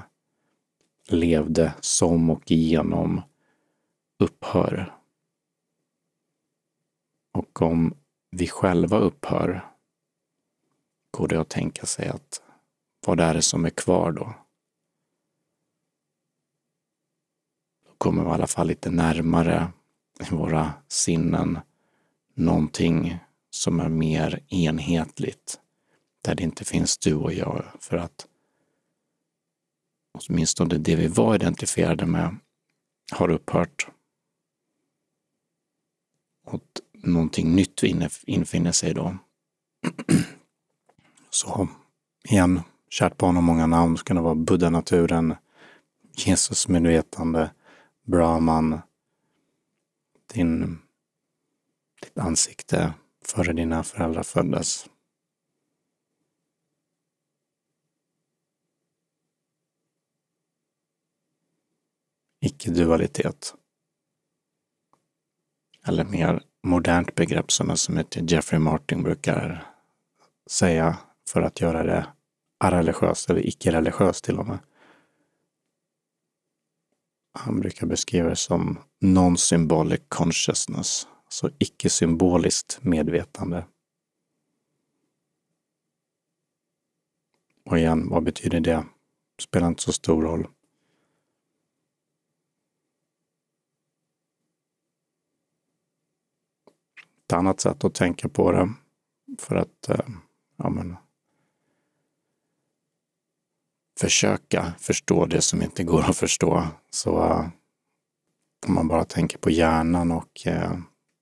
levde 1.08 1.74
som 1.82 2.30
och 2.30 2.52
genom 2.52 3.22
upphör. 4.20 4.94
Och 7.34 7.62
om 7.62 7.98
vi 8.32 8.48
själva 8.48 8.98
upphör 8.98 9.66
går 11.12 11.28
det 11.28 11.42
att 11.42 11.50
tänka 11.50 11.86
sig 11.86 12.08
att 12.08 12.42
vad 13.06 13.20
är 13.20 13.34
det 13.34 13.42
som 13.42 13.66
är 13.66 13.70
kvar 13.70 14.12
då? 14.12 14.34
Då 17.86 17.94
kommer 17.98 18.24
vi 18.24 18.30
i 18.30 18.34
alla 18.34 18.48
fall 18.48 18.68
lite 18.68 18.90
närmare 18.90 19.72
i 20.20 20.36
våra 20.36 20.74
sinnen 20.88 21.60
någonting 22.34 23.20
som 23.50 23.80
är 23.80 23.90
mer 23.90 24.40
enhetligt. 24.50 25.60
Där 26.22 26.36
det 26.36 26.44
inte 26.44 26.66
finns 26.66 26.98
du 26.98 27.16
och 27.16 27.34
jag. 27.34 27.64
För 27.80 27.98
att 27.98 28.28
åtminstone 30.20 30.78
det 30.78 30.96
vi 30.96 31.08
var 31.08 31.36
identifierade 31.36 32.06
med 32.06 32.38
har 33.12 33.30
upphört. 33.30 33.88
Och 36.46 36.64
någonting 36.94 37.56
nytt 37.56 37.84
infinner 38.26 38.72
sig 38.72 38.94
då. 38.94 39.18
Så 41.30 41.68
igen, 42.24 42.62
kärt 42.90 43.18
barn 43.18 43.36
har 43.36 43.42
många 43.42 43.68
namn. 43.68 43.98
Ska 43.98 44.14
det 44.14 44.22
vara 44.22 44.36
Buddha-naturen, 44.36 45.36
Jesus 46.16 46.68
medvetande, 46.68 47.52
Brahman, 48.06 48.82
din, 50.34 50.80
ditt 52.02 52.18
ansikte 52.18 52.94
före 53.26 53.54
dina 53.54 53.84
föräldrar 53.84 54.24
föddes. 54.24 54.90
Icke-dualitet. 62.58 63.56
Eller 65.88 66.06
mer 66.06 66.44
modernt 66.64 67.16
begrepp 67.16 67.52
som, 67.52 67.70
en 67.70 67.78
som 67.78 67.98
heter 67.98 68.34
Jeffrey 68.34 68.60
Martin 68.60 69.04
brukar 69.04 69.66
säga 70.50 70.98
för 71.30 71.42
att 71.42 71.62
göra 71.62 71.84
det 71.84 72.08
areligiöst 72.60 73.30
eller 73.30 73.48
icke-religiöst 73.48 74.24
till 74.24 74.40
och 74.40 74.48
med. 74.48 74.60
Han 77.34 77.60
brukar 77.60 77.88
beskriva 77.88 78.30
det 78.30 78.36
som 78.36 78.80
non-symbolic 79.02 80.02
consciousness, 80.08 81.08
alltså 81.26 81.50
icke-symboliskt 81.60 82.80
medvetande. 82.82 83.66
Och 87.66 87.78
igen, 87.78 88.10
vad 88.10 88.24
betyder 88.24 88.60
det? 88.60 88.86
Spelar 89.42 89.68
inte 89.68 89.84
så 89.84 89.94
stor 89.94 90.22
roll. 90.22 90.48
Ett 97.28 97.34
annat 97.34 97.60
sätt 97.60 97.84
att 97.84 97.94
tänka 97.94 98.30
på 98.30 98.52
det 98.52 98.74
för 99.40 99.56
att 99.56 99.90
eh, 99.90 100.06
ja, 100.58 100.70
men, 100.70 100.96
försöka 104.00 104.74
förstå 104.80 105.26
det 105.26 105.42
som 105.42 105.62
inte 105.62 105.84
går 105.84 106.10
att 106.10 106.18
förstå. 106.18 106.68
Så 106.90 107.24
eh, 107.24 107.48
om 108.68 108.74
man 108.74 108.88
bara 108.88 109.06
tänker 109.06 109.38
på 109.38 109.50
hjärnan 109.50 110.12
och 110.12 110.48
eh, 110.48 110.78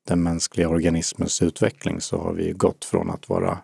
den 0.07 0.23
mänskliga 0.23 0.69
organismens 0.69 1.41
utveckling 1.41 2.01
så 2.01 2.17
har 2.17 2.33
vi 2.33 2.51
gått 2.51 2.85
från 2.85 3.09
att 3.09 3.29
vara 3.29 3.57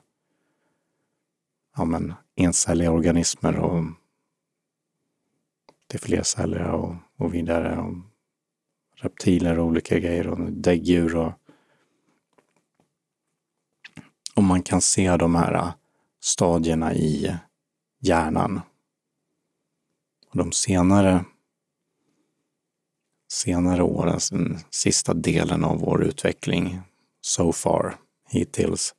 ja, 1.77 1.85
men, 1.85 2.13
encelliga 2.35 2.91
organismer 2.91 3.59
och 3.59 3.83
till 5.87 5.99
flercelliga 5.99 6.73
och, 6.73 6.95
och 7.17 7.33
vidare. 7.33 7.77
Och 7.77 7.93
reptiler 9.01 9.59
och 9.59 9.65
olika 9.65 9.99
grejer 9.99 10.27
och 10.27 10.51
däggdjur 10.51 11.15
och 11.15 11.33
och 14.41 14.45
man 14.45 14.63
kan 14.63 14.81
se 14.81 15.17
de 15.17 15.35
här 15.35 15.53
äh, 15.53 15.73
stadierna 16.21 16.93
i 16.93 17.35
hjärnan. 17.99 18.61
Och 20.29 20.37
de 20.37 20.51
senare, 20.51 21.25
senare 23.31 23.83
åren, 23.83 24.19
den 24.31 24.45
mm, 24.45 24.57
sista 24.69 25.13
delen 25.13 25.63
av 25.63 25.79
vår 25.79 26.03
utveckling, 26.03 26.79
so 27.21 27.51
far, 27.51 27.95
hittills, 28.29 28.95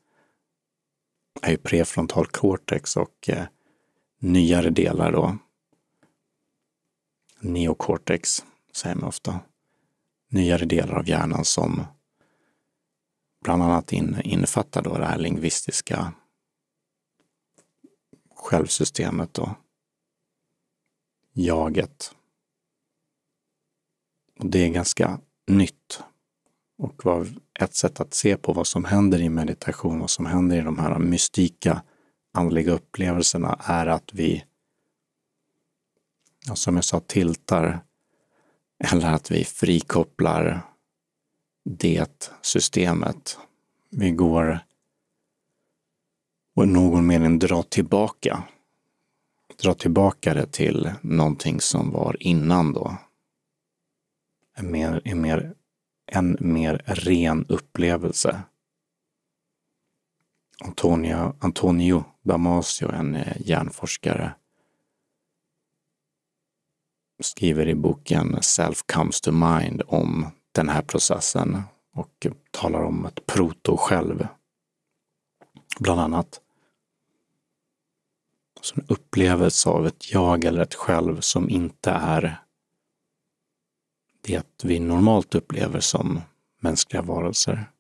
är 1.43 1.51
ju 1.51 1.57
prefrontal 1.57 2.27
cortex 2.27 2.97
och 2.97 3.29
eh, 3.29 3.45
nyare 4.19 4.71
delar 4.71 5.13
då. 5.13 5.39
Neocortex 7.41 8.45
säger 8.73 8.97
man 8.97 9.09
ofta. 9.09 9.41
Nyare 10.29 10.65
delar 10.65 10.95
av 10.95 11.09
hjärnan 11.09 11.45
som 11.45 11.85
bland 13.43 13.63
annat 13.63 13.93
in, 13.93 14.21
innefattar 14.25 14.83
då 14.83 14.99
det 14.99 15.07
här 15.07 15.19
lingvistiska 15.19 16.13
självsystemet 18.37 19.39
och 19.39 19.49
jaget. 21.33 22.15
Och 24.39 24.47
det 24.47 24.59
är 24.59 24.69
ganska 24.69 25.21
nytt 25.47 26.03
och 26.79 27.05
var 27.05 27.29
ett 27.61 27.75
sätt 27.75 28.01
att 28.01 28.15
se 28.15 28.37
på 28.37 28.53
vad 28.53 28.67
som 28.67 28.85
händer 28.85 29.21
i 29.21 29.29
meditation, 29.29 29.99
vad 29.99 30.11
som 30.11 30.27
händer 30.27 30.57
i 30.57 30.61
de 30.61 30.79
här 30.79 30.99
mystika 30.99 31.83
andliga 32.33 32.73
upplevelserna 32.73 33.61
är 33.65 33.87
att 33.87 34.15
vi, 34.15 34.45
som 36.55 36.75
jag 36.75 36.85
sa, 36.85 37.01
tiltar 37.01 37.85
eller 38.85 39.13
att 39.13 39.31
vi 39.31 39.45
frikopplar 39.45 40.72
det 41.79 42.33
systemet. 42.43 43.39
Vi 43.91 44.11
går 44.11 44.59
och 46.55 46.65
i 46.65 46.67
någon 46.67 47.07
mening 47.07 47.39
dra 47.39 47.63
tillbaka. 47.63 48.43
Dra 49.63 49.75
tillbaka 49.75 50.35
det 50.35 50.47
till 50.47 50.93
någonting 51.03 51.61
som 51.61 51.91
var 51.91 52.17
innan 52.21 52.73
då. 52.73 52.97
En 54.55 54.71
mer, 54.71 55.03
en 55.05 55.21
mer, 55.21 55.55
en 56.07 56.37
mer 56.41 56.83
ren 56.87 57.47
upplevelse. 57.49 58.43
Antonio, 60.65 61.37
Antonio 61.41 62.05
Damasio, 62.23 62.93
en 62.93 63.15
eh, 63.15 63.37
hjärnforskare, 63.41 64.35
skriver 67.21 67.69
i 67.69 67.75
boken 67.75 68.43
Self 68.43 68.83
comes 68.87 69.21
to 69.21 69.33
mind 69.33 69.83
om 69.87 70.27
den 70.53 70.69
här 70.69 70.83
processen 70.83 71.63
och 71.93 72.27
talar 72.51 72.83
om 72.83 73.07
ett 73.07 73.27
proto-själv. 73.27 74.27
Bland 75.81 76.01
annat. 76.01 76.41
Som 78.61 78.81
en 78.81 78.87
upplevelse 78.89 79.69
av 79.69 79.87
ett 79.87 80.13
jag 80.13 80.45
eller 80.45 80.63
ett 80.63 80.75
själv 80.75 81.21
som 81.21 81.51
inte 81.51 81.91
är 81.91 82.43
det 84.21 84.65
vi 84.65 84.79
normalt 84.79 85.35
upplever 85.35 85.81
som 85.81 86.21
mänskliga 86.61 87.03
varelser. 87.03 87.71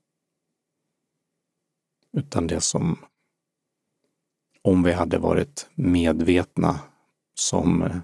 Utan 2.12 2.46
det 2.46 2.60
som, 2.60 2.98
om 4.62 4.82
vi 4.82 4.92
hade 4.92 5.18
varit 5.18 5.68
medvetna 5.74 6.80
som 7.34 8.00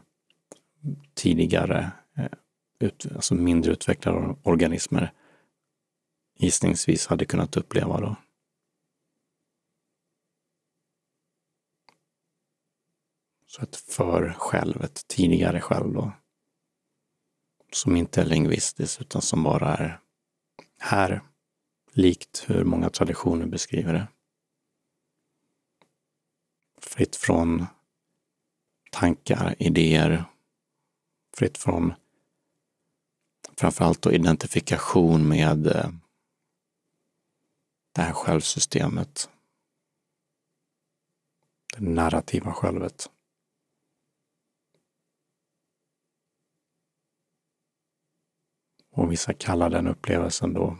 tidigare 1.14 1.90
ut, 2.78 3.06
alltså 3.16 3.34
mindre 3.34 3.72
utvecklade 3.72 4.36
organismer 4.42 5.12
gissningsvis 6.38 7.06
hade 7.06 7.24
kunnat 7.24 7.56
uppleva 7.56 8.00
då. 8.00 8.16
Så 13.46 13.62
ett 13.62 13.76
för 13.76 14.32
själv, 14.38 14.82
ett 14.84 15.08
tidigare 15.08 15.60
själv 15.60 15.92
då. 15.92 16.12
Som 17.72 17.96
inte 17.96 18.20
är 18.20 18.24
lingvistiskt 18.24 19.00
utan 19.00 19.22
som 19.22 19.42
bara 19.42 19.76
är 19.76 20.00
här, 20.78 21.22
likt 21.92 22.44
hur 22.46 22.64
många 22.64 22.90
traditioner 22.90 23.46
beskriver 23.46 23.92
det. 23.92 24.08
Fritt 26.80 27.16
från 27.16 27.66
tankar, 28.90 29.54
idéer, 29.58 30.24
fritt 31.36 31.58
från 31.58 31.94
framförallt 33.58 34.02
då 34.02 34.12
identifikation 34.12 35.28
med 35.28 35.66
eh, 35.66 35.90
det 37.94 38.02
här 38.02 38.12
självsystemet. 38.12 39.30
Det 41.76 41.84
narrativa 41.84 42.52
självet. 42.52 43.10
Och 48.90 49.12
vissa 49.12 49.34
kallar 49.34 49.70
den 49.70 49.86
upplevelsen 49.86 50.52
då 50.52 50.78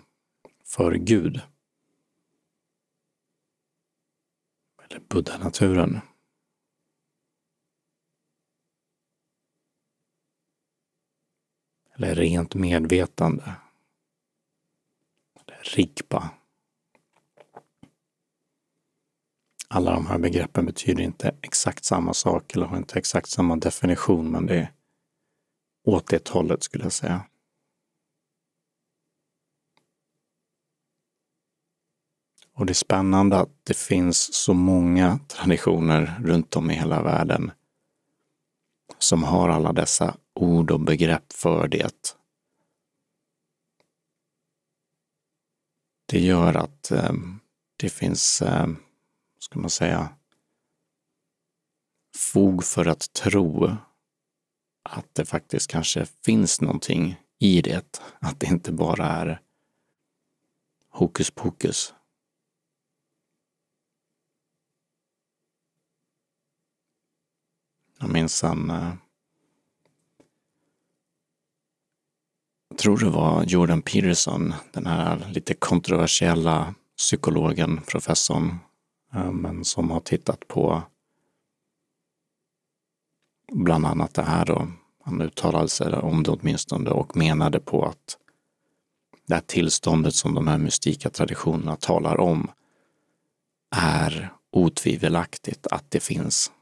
för 0.64 0.92
Gud. 0.92 1.40
Eller 4.82 5.00
buddha-naturen. 5.00 6.00
Eller 11.98 12.14
rent 12.14 12.54
medvetande. 12.54 13.52
Eller 15.40 15.62
rigpa. 15.76 16.30
Alla 19.68 19.92
de 19.92 20.06
här 20.06 20.18
begreppen 20.18 20.66
betyder 20.66 21.02
inte 21.02 21.34
exakt 21.42 21.84
samma 21.84 22.14
sak 22.14 22.54
eller 22.54 22.66
har 22.66 22.76
inte 22.76 22.98
exakt 22.98 23.28
samma 23.28 23.56
definition, 23.56 24.30
men 24.30 24.46
det 24.46 24.56
är 24.56 24.72
åt 25.84 26.06
det 26.06 26.28
hållet 26.28 26.62
skulle 26.62 26.84
jag 26.84 26.92
säga. 26.92 27.24
Och 32.52 32.66
det 32.66 32.72
är 32.72 32.74
spännande 32.74 33.38
att 33.38 33.50
det 33.64 33.76
finns 33.76 34.34
så 34.34 34.54
många 34.54 35.18
traditioner 35.28 36.20
runt 36.24 36.56
om 36.56 36.70
i 36.70 36.74
hela 36.74 37.02
världen 37.02 37.50
som 38.98 39.22
har 39.22 39.48
alla 39.48 39.72
dessa 39.72 40.16
ord 40.38 40.70
och 40.70 40.80
begrepp 40.80 41.32
för 41.32 41.68
det. 41.68 42.16
Det 46.06 46.20
gör 46.20 46.54
att 46.54 46.90
eh, 46.90 47.12
det 47.76 47.88
finns, 47.88 48.42
eh, 48.42 48.66
ska 49.38 49.60
man 49.60 49.70
säga, 49.70 50.08
fog 52.16 52.64
för 52.64 52.86
att 52.86 53.12
tro 53.12 53.76
att 54.82 55.14
det 55.14 55.24
faktiskt 55.24 55.70
kanske 55.70 56.06
finns 56.24 56.60
någonting 56.60 57.20
i 57.38 57.62
det. 57.62 58.00
Att 58.18 58.40
det 58.40 58.46
inte 58.46 58.72
bara 58.72 59.06
är 59.06 59.40
hokus 60.88 61.30
pokus. 61.30 61.94
Jag 68.00 68.10
minns 68.10 68.44
en 68.44 68.70
eh, 68.70 68.94
jag 72.57 72.57
tror 72.76 72.98
det 72.98 73.10
var 73.10 73.44
Jordan 73.44 73.82
Peterson, 73.82 74.54
den 74.72 74.86
här 74.86 75.28
lite 75.32 75.54
kontroversiella 75.54 76.74
psykologen, 76.96 77.80
professorn, 77.86 78.58
eh, 79.14 79.30
men 79.32 79.64
som 79.64 79.90
har 79.90 80.00
tittat 80.00 80.48
på 80.48 80.82
bland 83.52 83.86
annat 83.86 84.14
det 84.14 84.22
här 84.22 84.46
då. 84.46 84.68
Han 85.04 85.20
uttalade 85.20 85.68
sig 85.68 85.92
om 85.92 86.22
det 86.22 86.30
åtminstone 86.30 86.90
och 86.90 87.16
menade 87.16 87.60
på 87.60 87.86
att 87.86 88.18
det 89.26 89.34
här 89.34 89.42
tillståndet 89.46 90.14
som 90.14 90.34
de 90.34 90.48
här 90.48 90.58
mystika 90.58 91.10
traditionerna 91.10 91.76
talar 91.76 92.20
om 92.20 92.50
är 93.76 94.32
otvivelaktigt 94.50 95.66
att 95.66 95.90
det 95.90 96.00
finns. 96.00 96.52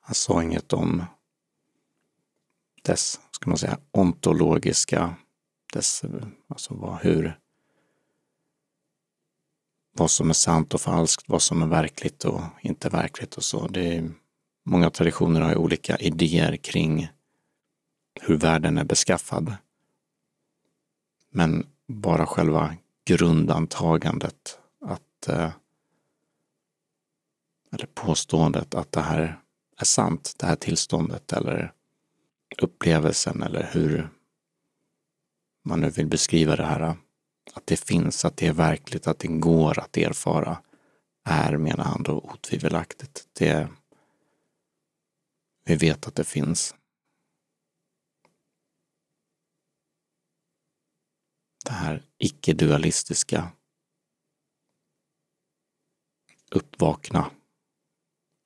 Han 0.00 0.14
sa 0.14 0.42
inget 0.42 0.72
om 0.72 1.04
dess, 2.82 3.20
ska 3.30 3.50
man 3.50 3.58
säga, 3.58 3.78
ontologiska, 3.90 5.14
dess, 5.72 6.02
alltså 6.48 6.74
vad, 6.74 6.98
hur, 6.98 7.38
vad 9.92 10.10
som 10.10 10.30
är 10.30 10.34
sant 10.34 10.74
och 10.74 10.80
falskt, 10.80 11.24
vad 11.28 11.42
som 11.42 11.62
är 11.62 11.66
verkligt 11.66 12.24
och 12.24 12.42
inte 12.60 12.88
verkligt 12.88 13.34
och 13.34 13.44
så. 13.44 13.68
Det 13.68 13.96
är, 13.96 14.10
många 14.64 14.90
traditioner 14.90 15.40
har 15.40 15.50
ju 15.50 15.56
olika 15.56 15.96
idéer 15.96 16.56
kring 16.56 17.08
hur 18.20 18.36
världen 18.36 18.78
är 18.78 18.84
beskaffad. 18.84 19.54
Men 21.30 21.66
bara 21.86 22.26
själva 22.26 22.76
grundantagandet 23.04 24.58
att 24.80 25.28
eh, 25.28 25.50
eller 27.72 27.86
påståendet 27.86 28.74
att 28.74 28.92
det 28.92 29.00
här 29.00 29.40
är 29.76 29.84
sant, 29.84 30.34
det 30.38 30.46
här 30.46 30.56
tillståndet 30.56 31.32
eller 31.32 31.72
upplevelsen 32.58 33.42
eller 33.42 33.70
hur 33.72 34.10
man 35.64 35.80
nu 35.80 35.90
vill 35.90 36.06
beskriva 36.06 36.56
det 36.56 36.64
här, 36.64 36.96
att 37.54 37.66
det 37.66 37.76
finns, 37.76 38.24
att 38.24 38.36
det 38.36 38.46
är 38.46 38.52
verkligt, 38.52 39.06
att 39.06 39.18
det 39.18 39.28
går 39.28 39.78
att 39.78 39.96
erfara, 39.96 40.62
är, 41.24 41.56
menar 41.56 41.84
han 41.84 42.02
då, 42.02 42.18
otvivelaktigt. 42.20 43.28
Det, 43.32 43.68
vi 45.64 45.76
vet 45.76 46.06
att 46.06 46.14
det 46.14 46.24
finns. 46.24 46.74
Det 51.64 51.72
här 51.72 52.04
icke-dualistiska 52.18 53.52
uppvakna, 56.50 57.30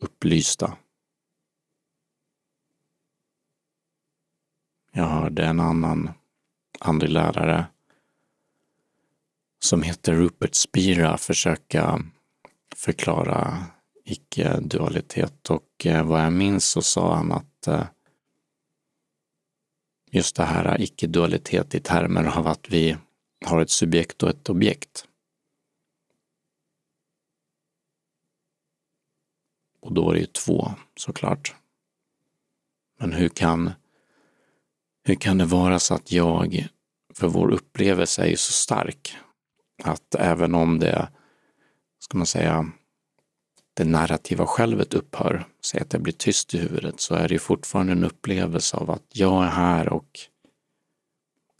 upplysta 0.02 0.76
Jag 4.96 5.04
hörde 5.04 5.44
en 5.44 5.60
annan 5.60 6.10
andlig 6.80 7.10
lärare 7.10 7.66
som 9.58 9.82
heter 9.82 10.12
Rupert 10.12 10.54
Spira 10.54 11.16
försöka 11.16 12.00
förklara 12.76 13.66
icke-dualitet 14.04 15.50
och 15.50 15.86
eh, 15.86 16.06
vad 16.06 16.24
jag 16.24 16.32
minns 16.32 16.64
så 16.64 16.82
sa 16.82 17.14
han 17.14 17.32
att 17.32 17.66
eh, 17.66 17.86
just 20.10 20.36
det 20.36 20.44
här 20.44 20.80
icke-dualitet 20.80 21.74
i 21.74 21.80
termer 21.80 22.38
av 22.38 22.46
att 22.46 22.68
vi 22.68 22.96
har 23.46 23.60
ett 23.60 23.70
subjekt 23.70 24.22
och 24.22 24.28
ett 24.28 24.48
objekt. 24.48 25.08
Och 29.80 29.94
då 29.94 30.10
är 30.10 30.14
det 30.14 30.20
ju 30.20 30.26
två 30.26 30.70
såklart. 30.96 31.54
Men 32.98 33.12
hur 33.12 33.28
kan, 33.28 33.72
hur 35.04 35.14
kan 35.14 35.38
det 35.38 35.44
vara 35.44 35.78
så 35.78 35.94
att 35.94 36.12
jag, 36.12 36.66
för 37.14 37.28
vår 37.28 37.50
upplevelse 37.50 38.22
är 38.22 38.26
ju 38.26 38.36
så 38.36 38.52
stark, 38.52 39.16
att 39.82 40.14
även 40.14 40.54
om 40.54 40.78
det, 40.78 41.08
ska 41.98 42.18
man 42.18 42.26
säga, 42.26 42.66
det 43.76 43.84
narrativa 43.84 44.46
självet 44.46 44.94
upphör, 44.94 45.46
säg 45.64 45.80
att 45.80 45.90
det 45.90 45.98
blir 45.98 46.12
tyst 46.12 46.54
i 46.54 46.58
huvudet, 46.58 47.00
så 47.00 47.14
är 47.14 47.28
det 47.28 47.34
ju 47.34 47.38
fortfarande 47.38 47.92
en 47.92 48.04
upplevelse 48.04 48.76
av 48.76 48.90
att 48.90 49.06
jag 49.12 49.44
är 49.44 49.50
här 49.50 49.88
och 49.88 50.08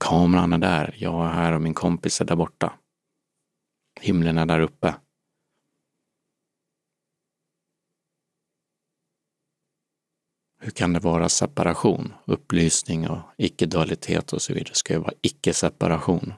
kameran 0.04 0.52
är 0.52 0.58
där, 0.58 0.94
jag 0.98 1.26
är 1.26 1.32
här 1.32 1.52
och 1.52 1.62
min 1.62 1.74
kompis 1.74 2.20
är 2.20 2.24
där 2.24 2.36
borta. 2.36 2.72
Himlen 4.00 4.38
är 4.38 4.46
där 4.46 4.60
uppe. 4.60 4.94
Hur 10.64 10.70
kan 10.70 10.92
det 10.92 11.00
vara 11.00 11.28
separation? 11.28 12.12
Upplysning 12.24 13.08
och 13.08 13.18
icke-dualitet 13.36 14.32
och 14.32 14.42
så 14.42 14.54
vidare 14.54 14.74
ska 14.74 14.92
ju 14.92 14.98
vara 14.98 15.12
icke-separation. 15.22 16.32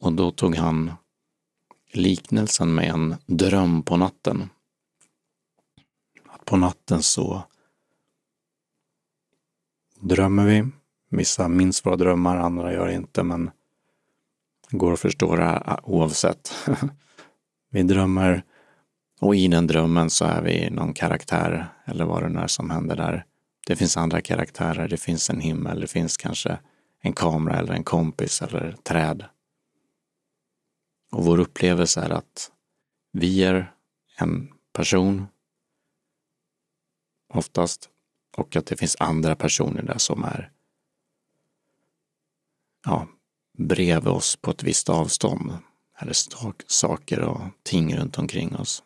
Och 0.00 0.12
då 0.12 0.30
tog 0.30 0.56
han 0.56 0.92
liknelsen 1.92 2.74
med 2.74 2.90
en 2.90 3.16
dröm 3.26 3.82
på 3.82 3.96
natten. 3.96 4.48
Att 6.26 6.44
på 6.44 6.56
natten 6.56 7.02
så 7.02 7.42
drömmer 10.00 10.46
vi. 10.46 10.66
Vissa 11.08 11.48
minns 11.48 11.86
våra 11.86 11.96
drömmar, 11.96 12.36
andra 12.36 12.72
gör 12.72 12.88
inte, 12.88 13.22
men 13.22 13.50
det 14.70 14.76
går 14.76 14.92
att 14.92 15.00
förstå 15.00 15.36
det 15.36 15.44
här 15.44 15.80
oavsett. 15.82 16.54
vi 17.70 17.82
drömmer 17.82 18.44
och 19.20 19.36
i 19.36 19.48
den 19.48 19.66
drömmen 19.66 20.10
så 20.10 20.24
är 20.24 20.42
vi 20.42 20.70
någon 20.70 20.94
karaktär 20.94 21.68
eller 21.84 22.04
vad 22.04 22.22
det 22.22 22.28
nu 22.28 22.40
är 22.40 22.46
som 22.46 22.70
händer 22.70 22.96
där. 22.96 23.24
Det 23.66 23.76
finns 23.76 23.96
andra 23.96 24.20
karaktärer, 24.20 24.88
det 24.88 24.96
finns 24.96 25.30
en 25.30 25.40
himmel, 25.40 25.80
det 25.80 25.86
finns 25.86 26.16
kanske 26.16 26.58
en 27.00 27.12
kamera 27.12 27.58
eller 27.58 27.72
en 27.72 27.84
kompis 27.84 28.42
eller 28.42 28.72
träd. 28.72 29.24
Och 31.12 31.24
vår 31.24 31.40
upplevelse 31.40 32.00
är 32.00 32.10
att 32.10 32.52
vi 33.12 33.44
är 33.44 33.72
en 34.16 34.52
person 34.72 35.26
oftast 37.34 37.88
och 38.36 38.56
att 38.56 38.66
det 38.66 38.76
finns 38.76 38.96
andra 39.00 39.36
personer 39.36 39.82
där 39.82 39.98
som 39.98 40.24
är 40.24 40.50
ja, 42.84 43.06
bredvid 43.58 44.08
oss 44.08 44.36
på 44.36 44.50
ett 44.50 44.62
visst 44.62 44.88
avstånd 44.88 45.52
eller 45.98 46.14
saker 46.66 47.20
och 47.20 47.40
ting 47.62 47.96
runt 47.96 48.18
omkring 48.18 48.56
oss. 48.56 48.82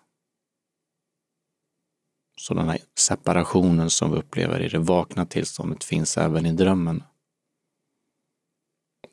Så 2.37 2.55
den 2.55 2.68
här 2.68 2.79
separationen 2.99 3.90
som 3.90 4.11
vi 4.11 4.18
upplever 4.18 4.61
i 4.61 4.68
det 4.68 4.79
vakna 4.79 5.27
tillståndet 5.27 5.85
finns 5.85 6.18
även 6.18 6.47
i 6.47 6.53
drömmen. 6.53 7.03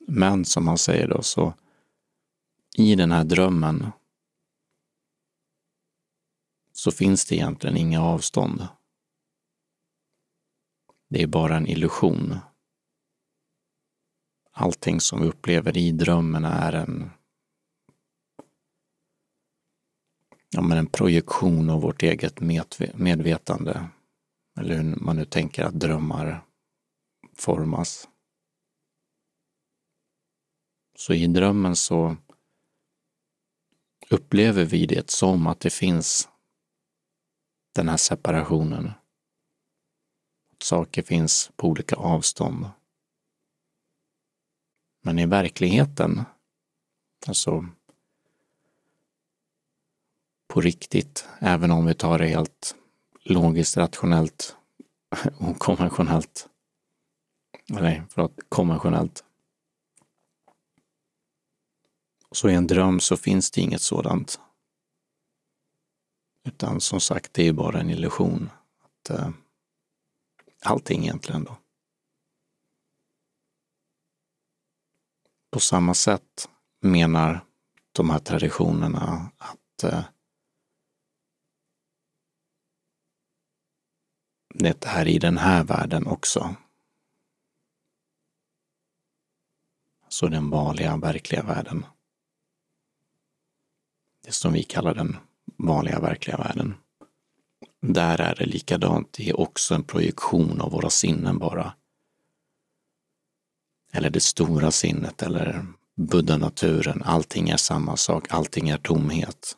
Men 0.08 0.46
som 0.46 0.68
han 0.68 0.78
säger 0.78 1.08
då 1.08 1.22
så 1.22 1.54
i 2.78 2.96
den 2.96 3.12
här 3.12 3.24
drömmen 3.24 3.92
så 6.74 6.92
finns 6.92 7.26
det 7.26 7.36
egentligen 7.36 7.78
inga 7.78 8.02
avstånd. 8.02 8.68
Det 11.10 11.24
är 11.24 11.28
bara 11.28 11.58
en 11.58 11.68
illusion. 11.68 12.38
Allting 14.52 15.02
som 15.02 15.22
vi 15.22 15.28
upplever 15.28 15.78
i 15.78 15.92
drömmen 15.92 16.46
är 16.46 16.74
en, 16.74 17.12
ja, 20.52 20.62
men 20.62 20.78
en 20.78 20.88
projektion 20.88 21.70
av 21.70 21.82
vårt 21.82 22.04
eget 22.04 22.40
medvetande. 22.94 23.90
Eller 24.60 24.76
hur 24.76 24.96
man 24.96 25.16
nu 25.16 25.26
tänker 25.26 25.64
att 25.64 25.80
drömmar 25.80 26.46
formas. 27.38 28.10
Så 30.96 31.14
i 31.14 31.28
drömmen 31.28 31.76
så 31.76 32.18
upplever 34.10 34.66
vi 34.66 34.86
det 34.86 35.10
som 35.10 35.48
att 35.48 35.60
det 35.60 35.70
finns 35.70 36.30
den 37.76 37.90
här 37.90 37.98
separationen. 37.98 38.92
Saker 40.64 41.04
finns 41.04 41.52
på 41.56 41.68
olika 41.68 41.96
avstånd. 41.96 42.66
Men 45.04 45.20
i 45.20 45.26
verkligheten, 45.26 46.24
alltså 47.28 47.66
på 50.52 50.62
riktigt, 50.62 51.28
även 51.40 51.72
om 51.72 51.86
vi 51.86 51.94
tar 51.94 52.20
det 52.20 52.28
helt 52.28 52.76
logiskt, 53.24 53.78
rationellt 53.78 54.56
och 55.38 55.60
konventionellt. 55.60 56.50
Nej, 57.70 58.04
förlåt, 58.10 58.40
konventionellt. 58.50 59.24
Så 62.32 62.50
i 62.50 62.54
en 62.54 62.68
dröm 62.68 63.00
så 63.00 63.18
finns 63.18 63.52
det 63.52 63.62
inget 63.62 63.82
sådant. 63.82 64.40
Utan 66.48 66.82
som 66.82 67.00
sagt, 67.00 67.34
det 67.34 67.48
är 67.48 67.54
bara 67.54 67.80
en 67.80 67.90
illusion. 67.90 68.50
Att, 68.84 69.10
eh, 69.10 69.30
allting 70.62 71.04
egentligen 71.04 71.44
då. 71.44 71.58
På 75.52 75.60
samma 75.60 75.94
sätt 75.94 76.50
menar 76.82 77.46
de 77.92 78.10
här 78.10 78.20
traditionerna 78.20 79.32
att 79.38 79.84
eh, 79.84 80.04
det 84.54 84.86
är 84.86 85.08
i 85.08 85.20
den 85.20 85.38
här 85.38 85.64
världen 85.64 86.08
också. 86.08 86.56
Så 90.10 90.28
den 90.28 90.50
vanliga, 90.50 90.98
verkliga 90.98 91.44
världen 91.44 91.86
det 94.26 94.32
som 94.32 94.54
vi 94.54 94.64
kallar 94.64 94.94
den 94.94 95.18
vanliga 95.58 96.00
verkliga 96.00 96.38
världen. 96.38 96.74
Där 97.82 98.22
är 98.22 98.36
det 98.36 98.46
likadant, 98.46 99.14
det 99.14 99.30
är 99.30 99.40
också 99.40 99.76
en 99.76 99.84
projektion 99.84 100.62
av 100.62 100.72
våra 100.72 100.90
sinnen 100.90 101.38
bara. 101.38 101.74
Eller 103.94 104.10
det 104.10 104.20
stora 104.20 104.72
sinnet 104.72 105.22
eller 105.22 105.66
buddha-naturen, 105.96 107.02
allting 107.06 107.50
är 107.50 107.58
samma 107.58 107.98
sak, 107.98 108.26
allting 108.30 108.70
är 108.70 108.78
tomhet. 108.78 109.58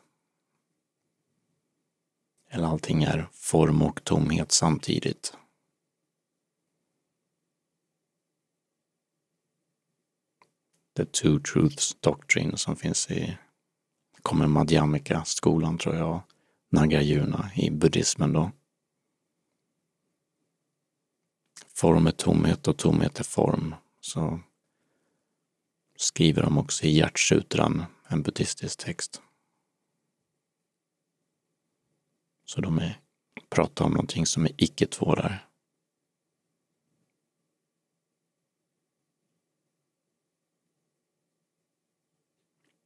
Eller 2.54 2.66
allting 2.66 3.02
är 3.02 3.28
form 3.32 3.82
och 3.82 4.04
tomhet 4.04 4.52
samtidigt. 4.52 5.36
The 10.96 11.04
two 11.04 11.40
truths 11.52 11.96
doctrine 12.00 12.56
som 12.56 12.76
finns 12.76 13.10
i 13.10 13.38
kommer 14.22 14.46
Madhyamika-skolan 14.46 15.78
tror 15.78 15.94
jag, 15.94 16.20
Nagarjuna 16.68 17.50
i 17.54 17.70
buddhismen 17.70 18.32
då. 18.32 18.50
Form 21.68 22.06
är 22.06 22.12
tomhet 22.12 22.68
och 22.68 22.76
tomhet 22.76 23.20
är 23.20 23.24
form. 23.24 23.74
Så 24.00 24.40
skriver 25.96 26.42
de 26.42 26.58
också 26.58 26.84
i 26.84 26.90
Hjärtsutran, 26.90 27.84
en 28.08 28.22
buddhistisk 28.22 28.78
text. 28.78 29.22
Så 32.44 32.60
de 32.60 32.78
är, 32.78 33.00
pratar 33.50 33.84
om 33.84 33.90
någonting 33.90 34.26
som 34.26 34.44
är 34.44 34.52
icke 34.56 34.86
två 34.86 35.14
där. 35.14 35.46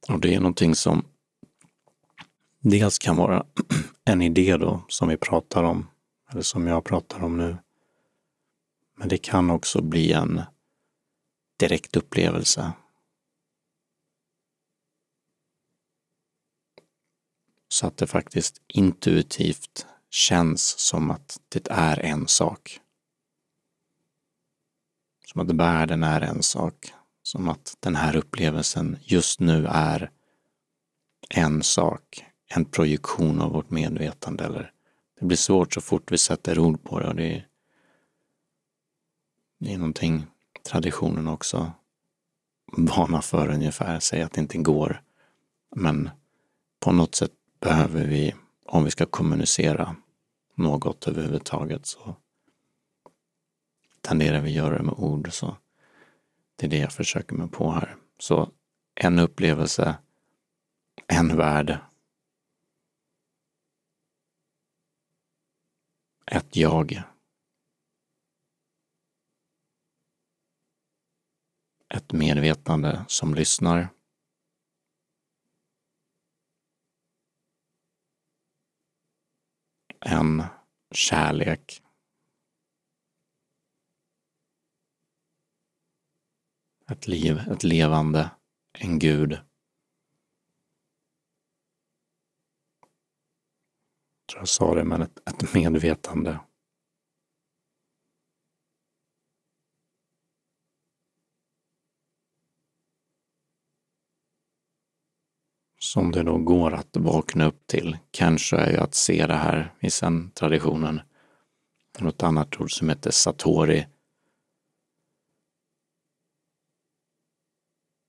Och 0.09 0.19
det 0.19 0.35
är 0.35 0.39
någonting 0.39 0.75
som 0.75 1.05
dels 2.59 2.99
kan 2.99 3.15
vara 3.15 3.45
en 4.05 4.21
idé 4.21 4.57
då 4.57 4.81
som 4.87 5.09
vi 5.09 5.17
pratar 5.17 5.63
om, 5.63 5.87
eller 6.31 6.41
som 6.41 6.67
jag 6.67 6.83
pratar 6.83 7.23
om 7.23 7.37
nu. 7.37 7.57
Men 8.95 9.07
det 9.09 9.17
kan 9.17 9.49
också 9.49 9.81
bli 9.81 10.13
en 10.13 10.41
direkt 11.59 11.95
upplevelse. 11.95 12.71
Så 17.69 17.87
att 17.87 17.97
det 17.97 18.07
faktiskt 18.07 18.61
intuitivt 18.67 19.87
känns 20.09 20.79
som 20.79 21.11
att 21.11 21.39
det 21.49 21.67
är 21.71 21.99
en 21.99 22.27
sak. 22.27 22.79
Som 25.25 25.41
att 25.41 25.51
världen 25.51 26.03
är 26.03 26.21
en 26.21 26.43
sak. 26.43 26.93
Som 27.23 27.49
att 27.49 27.77
den 27.79 27.95
här 27.95 28.15
upplevelsen 28.15 28.97
just 29.01 29.39
nu 29.39 29.67
är 29.69 30.11
en 31.29 31.63
sak, 31.63 32.25
en 32.47 32.65
projektion 32.65 33.41
av 33.41 33.51
vårt 33.51 33.69
medvetande. 33.69 34.43
Eller 34.43 34.71
det 35.19 35.25
blir 35.25 35.37
svårt 35.37 35.73
så 35.73 35.81
fort 35.81 36.11
vi 36.11 36.17
sätter 36.17 36.59
ord 36.59 36.83
på 36.83 36.99
det 36.99 37.07
och 37.07 37.15
det 37.15 37.35
är, 37.35 37.47
det 39.59 39.73
är 39.73 39.77
någonting 39.77 40.25
traditionen 40.63 41.27
också 41.27 41.71
varnar 42.71 43.21
för 43.21 43.49
ungefär, 43.49 43.99
säger 43.99 44.25
att 44.25 44.33
det 44.33 44.41
inte 44.41 44.57
går. 44.57 45.01
Men 45.75 46.09
på 46.79 46.91
något 46.91 47.15
sätt 47.15 47.31
behöver 47.59 48.05
vi, 48.05 48.35
om 48.65 48.83
vi 48.83 48.91
ska 48.91 49.05
kommunicera 49.05 49.95
något 50.55 51.07
överhuvudtaget, 51.07 51.85
så 51.85 52.15
tenderar 54.01 54.41
vi 54.41 54.51
göra 54.51 54.77
det 54.77 54.83
med 54.83 54.95
ord. 54.97 55.33
Så 55.33 55.57
det 56.55 56.65
är 56.65 56.69
det 56.69 56.77
jag 56.77 56.93
försöker 56.93 57.35
mig 57.35 57.49
på 57.49 57.71
här. 57.71 57.95
Så 58.19 58.51
en 58.95 59.19
upplevelse, 59.19 59.97
en 61.07 61.37
värld, 61.37 61.77
ett 66.25 66.55
jag. 66.55 67.01
Ett 71.93 72.11
medvetande 72.11 73.05
som 73.07 73.35
lyssnar. 73.35 73.89
En 80.05 80.43
kärlek 80.91 81.81
ett 86.91 87.07
liv, 87.07 87.39
ett 87.51 87.63
levande, 87.63 88.31
en 88.73 88.99
gud. 88.99 89.31
Jag 89.31 89.41
tror 94.29 94.41
jag 94.41 94.47
sa 94.47 94.75
det, 94.75 94.83
men 94.83 95.01
ett, 95.01 95.19
ett 95.27 95.53
medvetande. 95.53 96.39
Som 105.93 106.11
det 106.11 106.23
då 106.23 106.37
går 106.37 106.73
att 106.73 106.97
vakna 106.97 107.45
upp 107.45 107.67
till. 107.67 107.97
Kanske 108.11 108.57
är 108.57 108.71
ju 108.71 108.77
att 108.77 108.95
se 108.95 109.27
det 109.27 109.35
här 109.35 109.73
i 109.79 109.89
zen-traditionen. 109.89 111.01
Något 111.99 112.23
annat 112.23 112.61
ord 112.61 112.71
som 112.71 112.89
heter 112.89 113.11
satori 113.11 113.87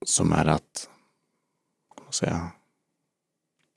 som 0.07 0.33
är 0.33 0.47
att 0.47 0.91
vad 2.05 2.15
säga, 2.15 2.53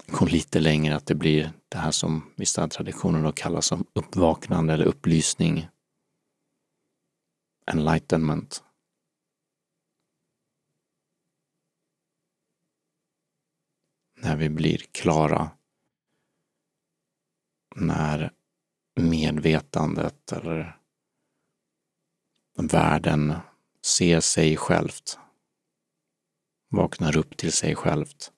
gå 0.08 0.26
lite 0.26 0.60
längre, 0.60 0.96
att 0.96 1.06
det 1.06 1.16
blir 1.16 1.52
det 1.70 1.78
här 1.78 1.92
som 1.92 2.32
vissa 2.36 2.68
traditioner 2.68 3.24
då 3.24 3.32
kallar 3.32 3.62
som 3.62 3.86
uppvaknande 3.94 4.74
eller 4.74 4.86
upplysning. 4.86 5.68
Enlightenment. 7.66 8.64
När 14.34 14.40
vi 14.40 14.50
blir 14.50 14.78
klara. 14.78 15.52
När 17.76 18.34
medvetandet 18.96 20.32
eller 20.32 20.80
världen 22.58 23.34
ser 23.86 24.20
sig 24.20 24.58
självt 24.58 25.20
vaknar 26.70 27.18
upp 27.18 27.38
till 27.38 27.52
sig 27.52 27.76
självt. 27.76 28.32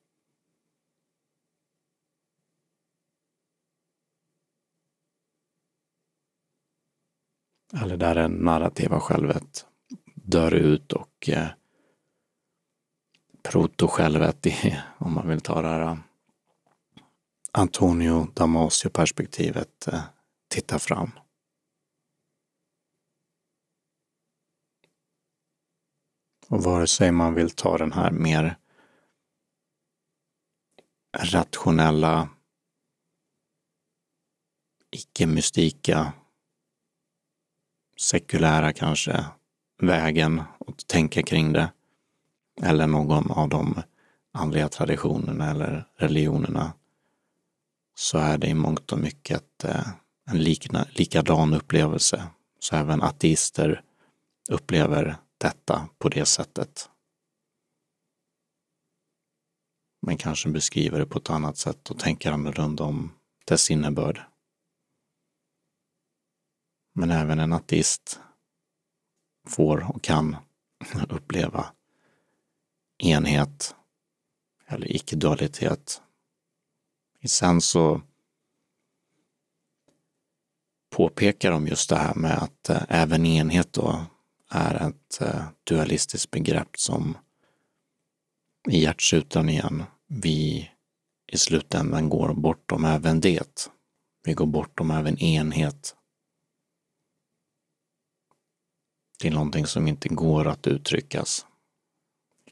Eller 7.81 7.97
där 7.97 8.15
det 8.15 8.27
narrativa 8.27 8.99
självet 8.99 9.67
dör 10.15 10.53
ut 10.53 10.93
och 10.93 11.29
eh, 11.29 11.49
eh, 13.45 14.47
i, 14.47 14.77
om 14.97 15.13
man 15.13 15.27
vill 15.27 15.41
ta 15.41 15.61
det 15.61 15.67
här 15.67 15.81
äh, 15.81 15.97
Antonio 17.51 18.27
Damasio-perspektivet, 18.33 19.87
äh, 19.87 20.01
titta 20.47 20.79
fram. 20.79 21.11
Och 26.47 26.63
vare 26.63 26.87
sig 26.87 27.11
man 27.11 27.33
vill 27.33 27.49
ta 27.49 27.77
den 27.77 27.91
här 27.91 28.11
mer 28.11 28.57
rationella, 31.17 32.29
icke-mystika, 34.91 36.13
sekulära 37.99 38.73
kanske, 38.73 39.25
vägen 39.81 40.43
att 40.67 40.87
tänka 40.87 41.23
kring 41.23 41.53
det. 41.53 41.74
Eller 42.61 42.87
någon 42.87 43.31
av 43.31 43.49
de 43.49 43.81
andliga 44.33 44.69
traditionerna 44.69 45.51
eller 45.51 45.87
religionerna 45.95 46.73
så 47.95 48.17
är 48.17 48.37
det 48.37 48.47
i 48.47 48.53
mångt 48.53 48.91
och 48.91 48.99
mycket 48.99 49.63
eh, 49.63 49.87
en 50.25 50.43
likna, 50.43 50.87
likadan 50.91 51.53
upplevelse. 51.53 52.27
Så 52.59 52.75
även 52.75 53.01
ateister 53.01 53.83
upplever 54.49 55.17
detta 55.37 55.89
på 55.97 56.09
det 56.09 56.25
sättet. 56.25 56.89
Men 60.01 60.17
kanske 60.17 60.49
beskriver 60.49 60.99
det 60.99 61.05
på 61.05 61.19
ett 61.19 61.29
annat 61.29 61.57
sätt 61.57 61.89
och 61.89 61.99
tänker 61.99 62.31
annorlunda 62.31 62.83
om 62.83 63.11
dess 63.45 63.71
innebörd. 63.71 64.21
Men 66.93 67.11
även 67.11 67.39
en 67.39 67.53
ateist 67.53 68.19
får 69.47 69.89
och 69.95 70.03
kan 70.03 70.35
uppleva 71.09 71.65
enhet 72.97 73.75
eller 74.67 74.95
icke-dualitet. 74.95 76.01
Sen 77.25 77.61
så 77.61 78.01
påpekar 80.95 81.51
de 81.51 81.67
just 81.67 81.89
det 81.89 81.97
här 81.97 82.15
med 82.15 82.37
att 82.37 82.69
eh, 82.69 82.83
även 82.89 83.25
enhet 83.25 83.73
då 83.73 84.05
är 84.49 84.87
ett 84.87 85.21
eh, 85.21 85.45
dualistiskt 85.63 86.31
begrepp 86.31 86.77
som 86.77 87.17
i 88.69 88.83
hjärtsutan 88.83 89.49
igen, 89.49 89.83
vi 90.07 90.69
i 91.31 91.37
slutändan 91.37 92.09
går 92.09 92.33
bortom 92.33 92.85
även 92.85 93.19
det. 93.19 93.69
Vi 94.23 94.33
går 94.33 94.45
bortom 94.45 94.91
även 94.91 95.17
enhet. 95.19 95.95
Till 99.19 99.33
någonting 99.33 99.65
som 99.65 99.87
inte 99.87 100.09
går 100.09 100.47
att 100.47 100.67
uttryckas. 100.67 101.45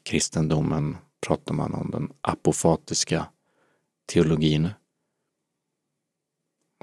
Kristendomen 0.04 0.96
pratar 1.20 1.54
man 1.54 1.74
om 1.74 1.90
den 1.90 2.12
apofatiska 2.20 3.26
teologin. 4.06 4.68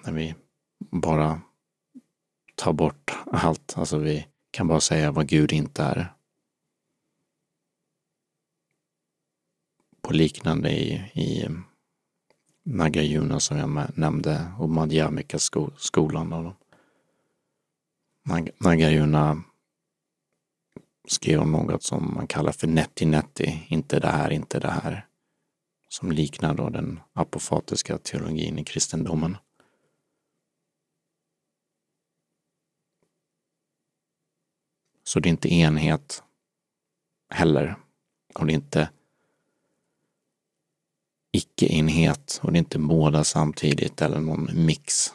När 0.04 0.14
vi 0.14 0.36
bara 0.80 1.42
tar 2.56 2.74
bort 2.74 3.12
allt, 3.26 3.78
alltså 3.78 3.98
vi 3.98 4.28
kan 4.52 4.68
bara 4.68 4.80
säga 4.80 5.12
vad 5.12 5.28
Gud 5.28 5.52
inte 5.52 5.84
är. 5.84 6.14
På 10.02 10.14
liknande 10.14 10.72
i, 10.72 10.94
i 11.14 11.48
Nagayuna 12.64 13.40
som 13.40 13.58
jag 13.58 13.98
nämnde 13.98 14.52
och 14.60 14.70
Madhyamika 14.70 15.40
skolan. 15.78 16.34
Och 16.34 16.54
skrev 21.08 21.42
om 21.42 21.52
något 21.52 21.84
som 21.84 22.14
man 22.14 22.28
kallar 22.28 22.52
för 22.52 22.68
netti 22.68 23.06
netti, 23.06 23.66
inte 23.68 24.00
det 24.00 24.08
här, 24.08 24.32
inte 24.32 24.60
det 24.60 24.72
här. 24.72 25.08
Som 25.90 26.12
liknar 26.12 26.54
då 26.54 26.70
den 26.70 27.00
apofatiska 27.14 27.98
teologin 27.98 28.60
i 28.60 28.64
kristendomen. 28.64 29.38
Så 35.04 35.20
det 35.20 35.30
är 35.30 35.32
inte 35.32 35.54
enhet 35.54 36.24
heller. 37.30 37.76
Och 38.36 38.46
det 38.46 38.54
är 38.54 38.56
inte 38.56 38.90
icke-enhet 41.32 42.40
och 42.44 42.52
det 42.52 42.58
är 42.58 42.60
inte 42.60 42.80
båda 42.80 43.24
samtidigt 43.24 44.02
eller 44.02 44.20
någon 44.20 44.66
mix. 44.66 45.14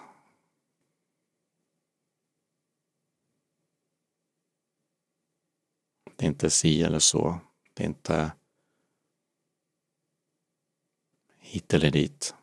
Det 6.16 6.24
är 6.24 6.28
inte 6.28 6.50
si 6.50 6.82
eller 6.82 6.98
så. 6.98 7.38
Det 7.74 7.82
är 7.82 7.86
inte 7.86 8.32
hit 11.38 11.74
eller 11.74 11.90
dit. 11.90 12.34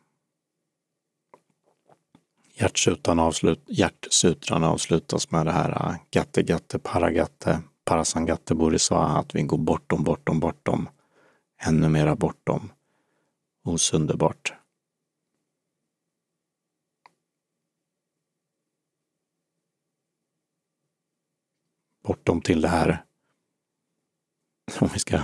Hjärtsutran, 2.54 3.18
avslut, 3.18 3.64
hjärtsutran 3.66 4.64
avslutas 4.64 5.30
med 5.30 5.46
det 5.46 5.52
här 5.52 5.90
äh, 5.90 5.96
gatte 6.10 6.42
gatte 6.42 6.78
paragatte 6.78 7.62
parasangatte, 7.84 8.54
Bodhisattva, 8.54 9.18
att 9.18 9.34
vi 9.34 9.42
går 9.42 9.58
bortom, 9.58 10.04
bortom, 10.04 10.40
bortom, 10.40 10.88
ännu 11.56 11.88
mera 11.88 12.16
bortom. 12.16 12.72
Osunderbart. 13.64 14.54
Bortom 22.02 22.40
till 22.40 22.60
det 22.60 22.68
här, 22.68 23.04
om 24.80 24.88
vi 24.92 24.98
ska 24.98 25.22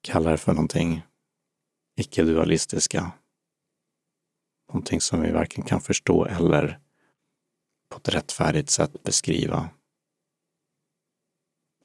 kalla 0.00 0.30
det 0.30 0.38
för 0.38 0.52
någonting 0.52 1.02
icke-dualistiska. 1.96 3.12
Någonting 4.68 5.00
som 5.00 5.20
vi 5.20 5.30
varken 5.30 5.64
kan 5.64 5.80
förstå 5.80 6.24
eller 6.24 6.80
på 7.88 7.96
ett 7.96 8.08
rättfärdigt 8.08 8.70
sätt 8.70 9.02
beskriva. 9.02 9.70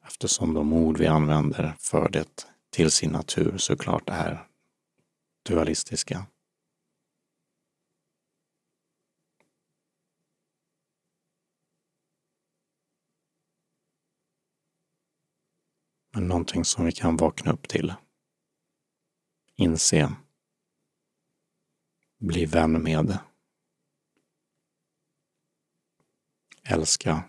Eftersom 0.06 0.54
de 0.54 0.74
ord 0.74 0.98
vi 0.98 1.08
använder 1.08 1.74
för 1.80 2.10
det 2.10 2.48
till 2.70 2.92
sin 2.92 3.12
natur 3.12 3.58
såklart 3.58 4.10
är 4.10 4.48
dualistiska. 5.46 6.26
Men 16.18 16.28
någonting 16.28 16.66
som 16.66 16.86
vi 16.86 16.92
kan 16.92 17.18
vakna 17.18 17.52
upp 17.52 17.68
till. 17.68 17.94
Inse. 19.56 20.16
Bli 22.18 22.46
vän 22.46 22.84
med. 22.84 23.20
Älska. 26.64 27.24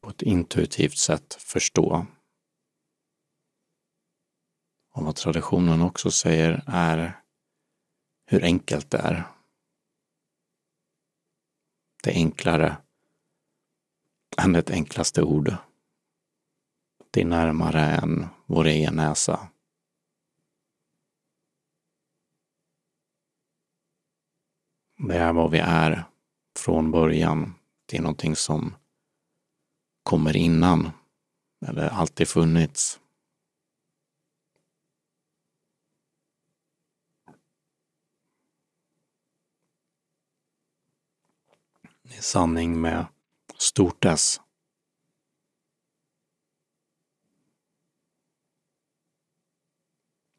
På 0.00 0.10
ett 0.10 0.22
intuitivt 0.22 0.98
sätt 0.98 1.34
förstå. 1.34 2.06
Och 4.90 5.04
vad 5.04 5.16
traditionen 5.16 5.82
också 5.82 6.10
säger 6.10 6.64
är 6.66 7.22
hur 8.26 8.44
enkelt 8.44 8.90
det 8.90 8.98
är. 8.98 9.24
Det 12.02 12.10
är 12.10 12.14
enklare 12.14 12.85
än 14.38 14.52
det 14.52 14.70
enklaste 14.70 15.22
ord. 15.22 15.54
Det 17.10 17.20
är 17.20 17.24
närmare 17.24 17.80
än 17.80 18.26
vår 18.46 18.66
egen 18.66 18.94
näsa. 18.94 19.48
Det 24.98 25.16
är 25.16 25.32
vad 25.32 25.50
vi 25.50 25.58
är 25.58 26.04
från 26.58 26.90
början. 26.90 27.54
Det 27.86 27.96
är 27.96 28.02
någonting 28.02 28.36
som 28.36 28.74
kommer 30.02 30.36
innan, 30.36 30.90
eller 31.66 31.88
alltid 31.88 32.28
funnits. 32.28 33.00
Det 42.02 42.16
är 42.16 42.22
sanning 42.22 42.80
med 42.80 43.06
stort 43.58 44.04
S. 44.04 44.40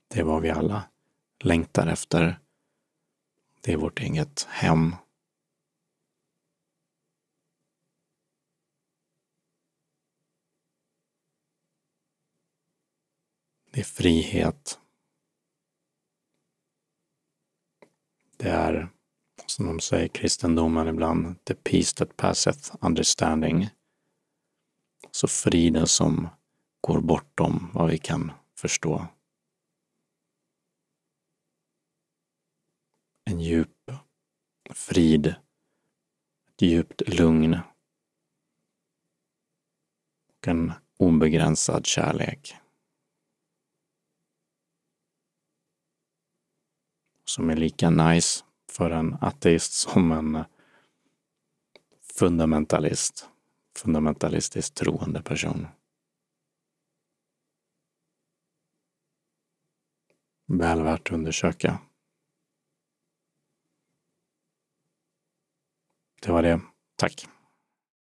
Det 0.08 0.19
är 0.19 0.23
vad 0.23 0.41
vi 0.41 0.49
alla 0.49 0.89
längtar 1.39 1.88
efter. 1.88 2.39
Det 3.62 3.73
är 3.73 3.77
vårt 3.77 3.99
eget 3.99 4.43
hem. 4.43 4.95
Det 13.71 13.80
är 13.80 13.84
frihet. 13.84 14.80
Det 18.38 18.49
är 18.49 18.89
som 19.57 19.65
de 19.65 19.79
säger 19.79 20.05
i 20.05 20.09
kristendomen 20.09 20.87
ibland, 20.87 21.45
the 21.45 21.53
peace 21.53 21.95
that 21.95 22.17
passeth 22.17 22.75
understanding. 22.81 23.69
Så 25.11 25.27
friden 25.27 25.87
som 25.87 26.27
går 26.81 27.01
bortom 27.01 27.71
vad 27.73 27.89
vi 27.89 27.97
kan 27.97 28.31
förstå. 28.55 29.07
En 33.25 33.39
djup 33.39 33.91
frid, 34.73 35.27
ett 36.47 36.61
djupt 36.61 37.01
lugn 37.07 37.59
och 40.29 40.47
en 40.47 40.73
obegränsad 40.97 41.85
kärlek. 41.85 42.55
Som 47.25 47.49
är 47.49 47.55
lika 47.55 47.89
nice 47.89 48.46
för 48.77 48.91
en 48.91 49.13
ateist 49.21 49.73
som 49.73 50.11
en 50.11 50.35
eh, 50.35 50.45
fundamentalist, 52.13 53.29
fundamentalistiskt 53.77 54.77
troende 54.77 55.21
person. 55.21 55.67
Väl 60.47 60.83
värt 60.83 61.07
att 61.07 61.13
undersöka. 61.13 61.79
Det 66.21 66.31
var 66.31 66.43
det. 66.43 66.61
Tack. 66.95 67.37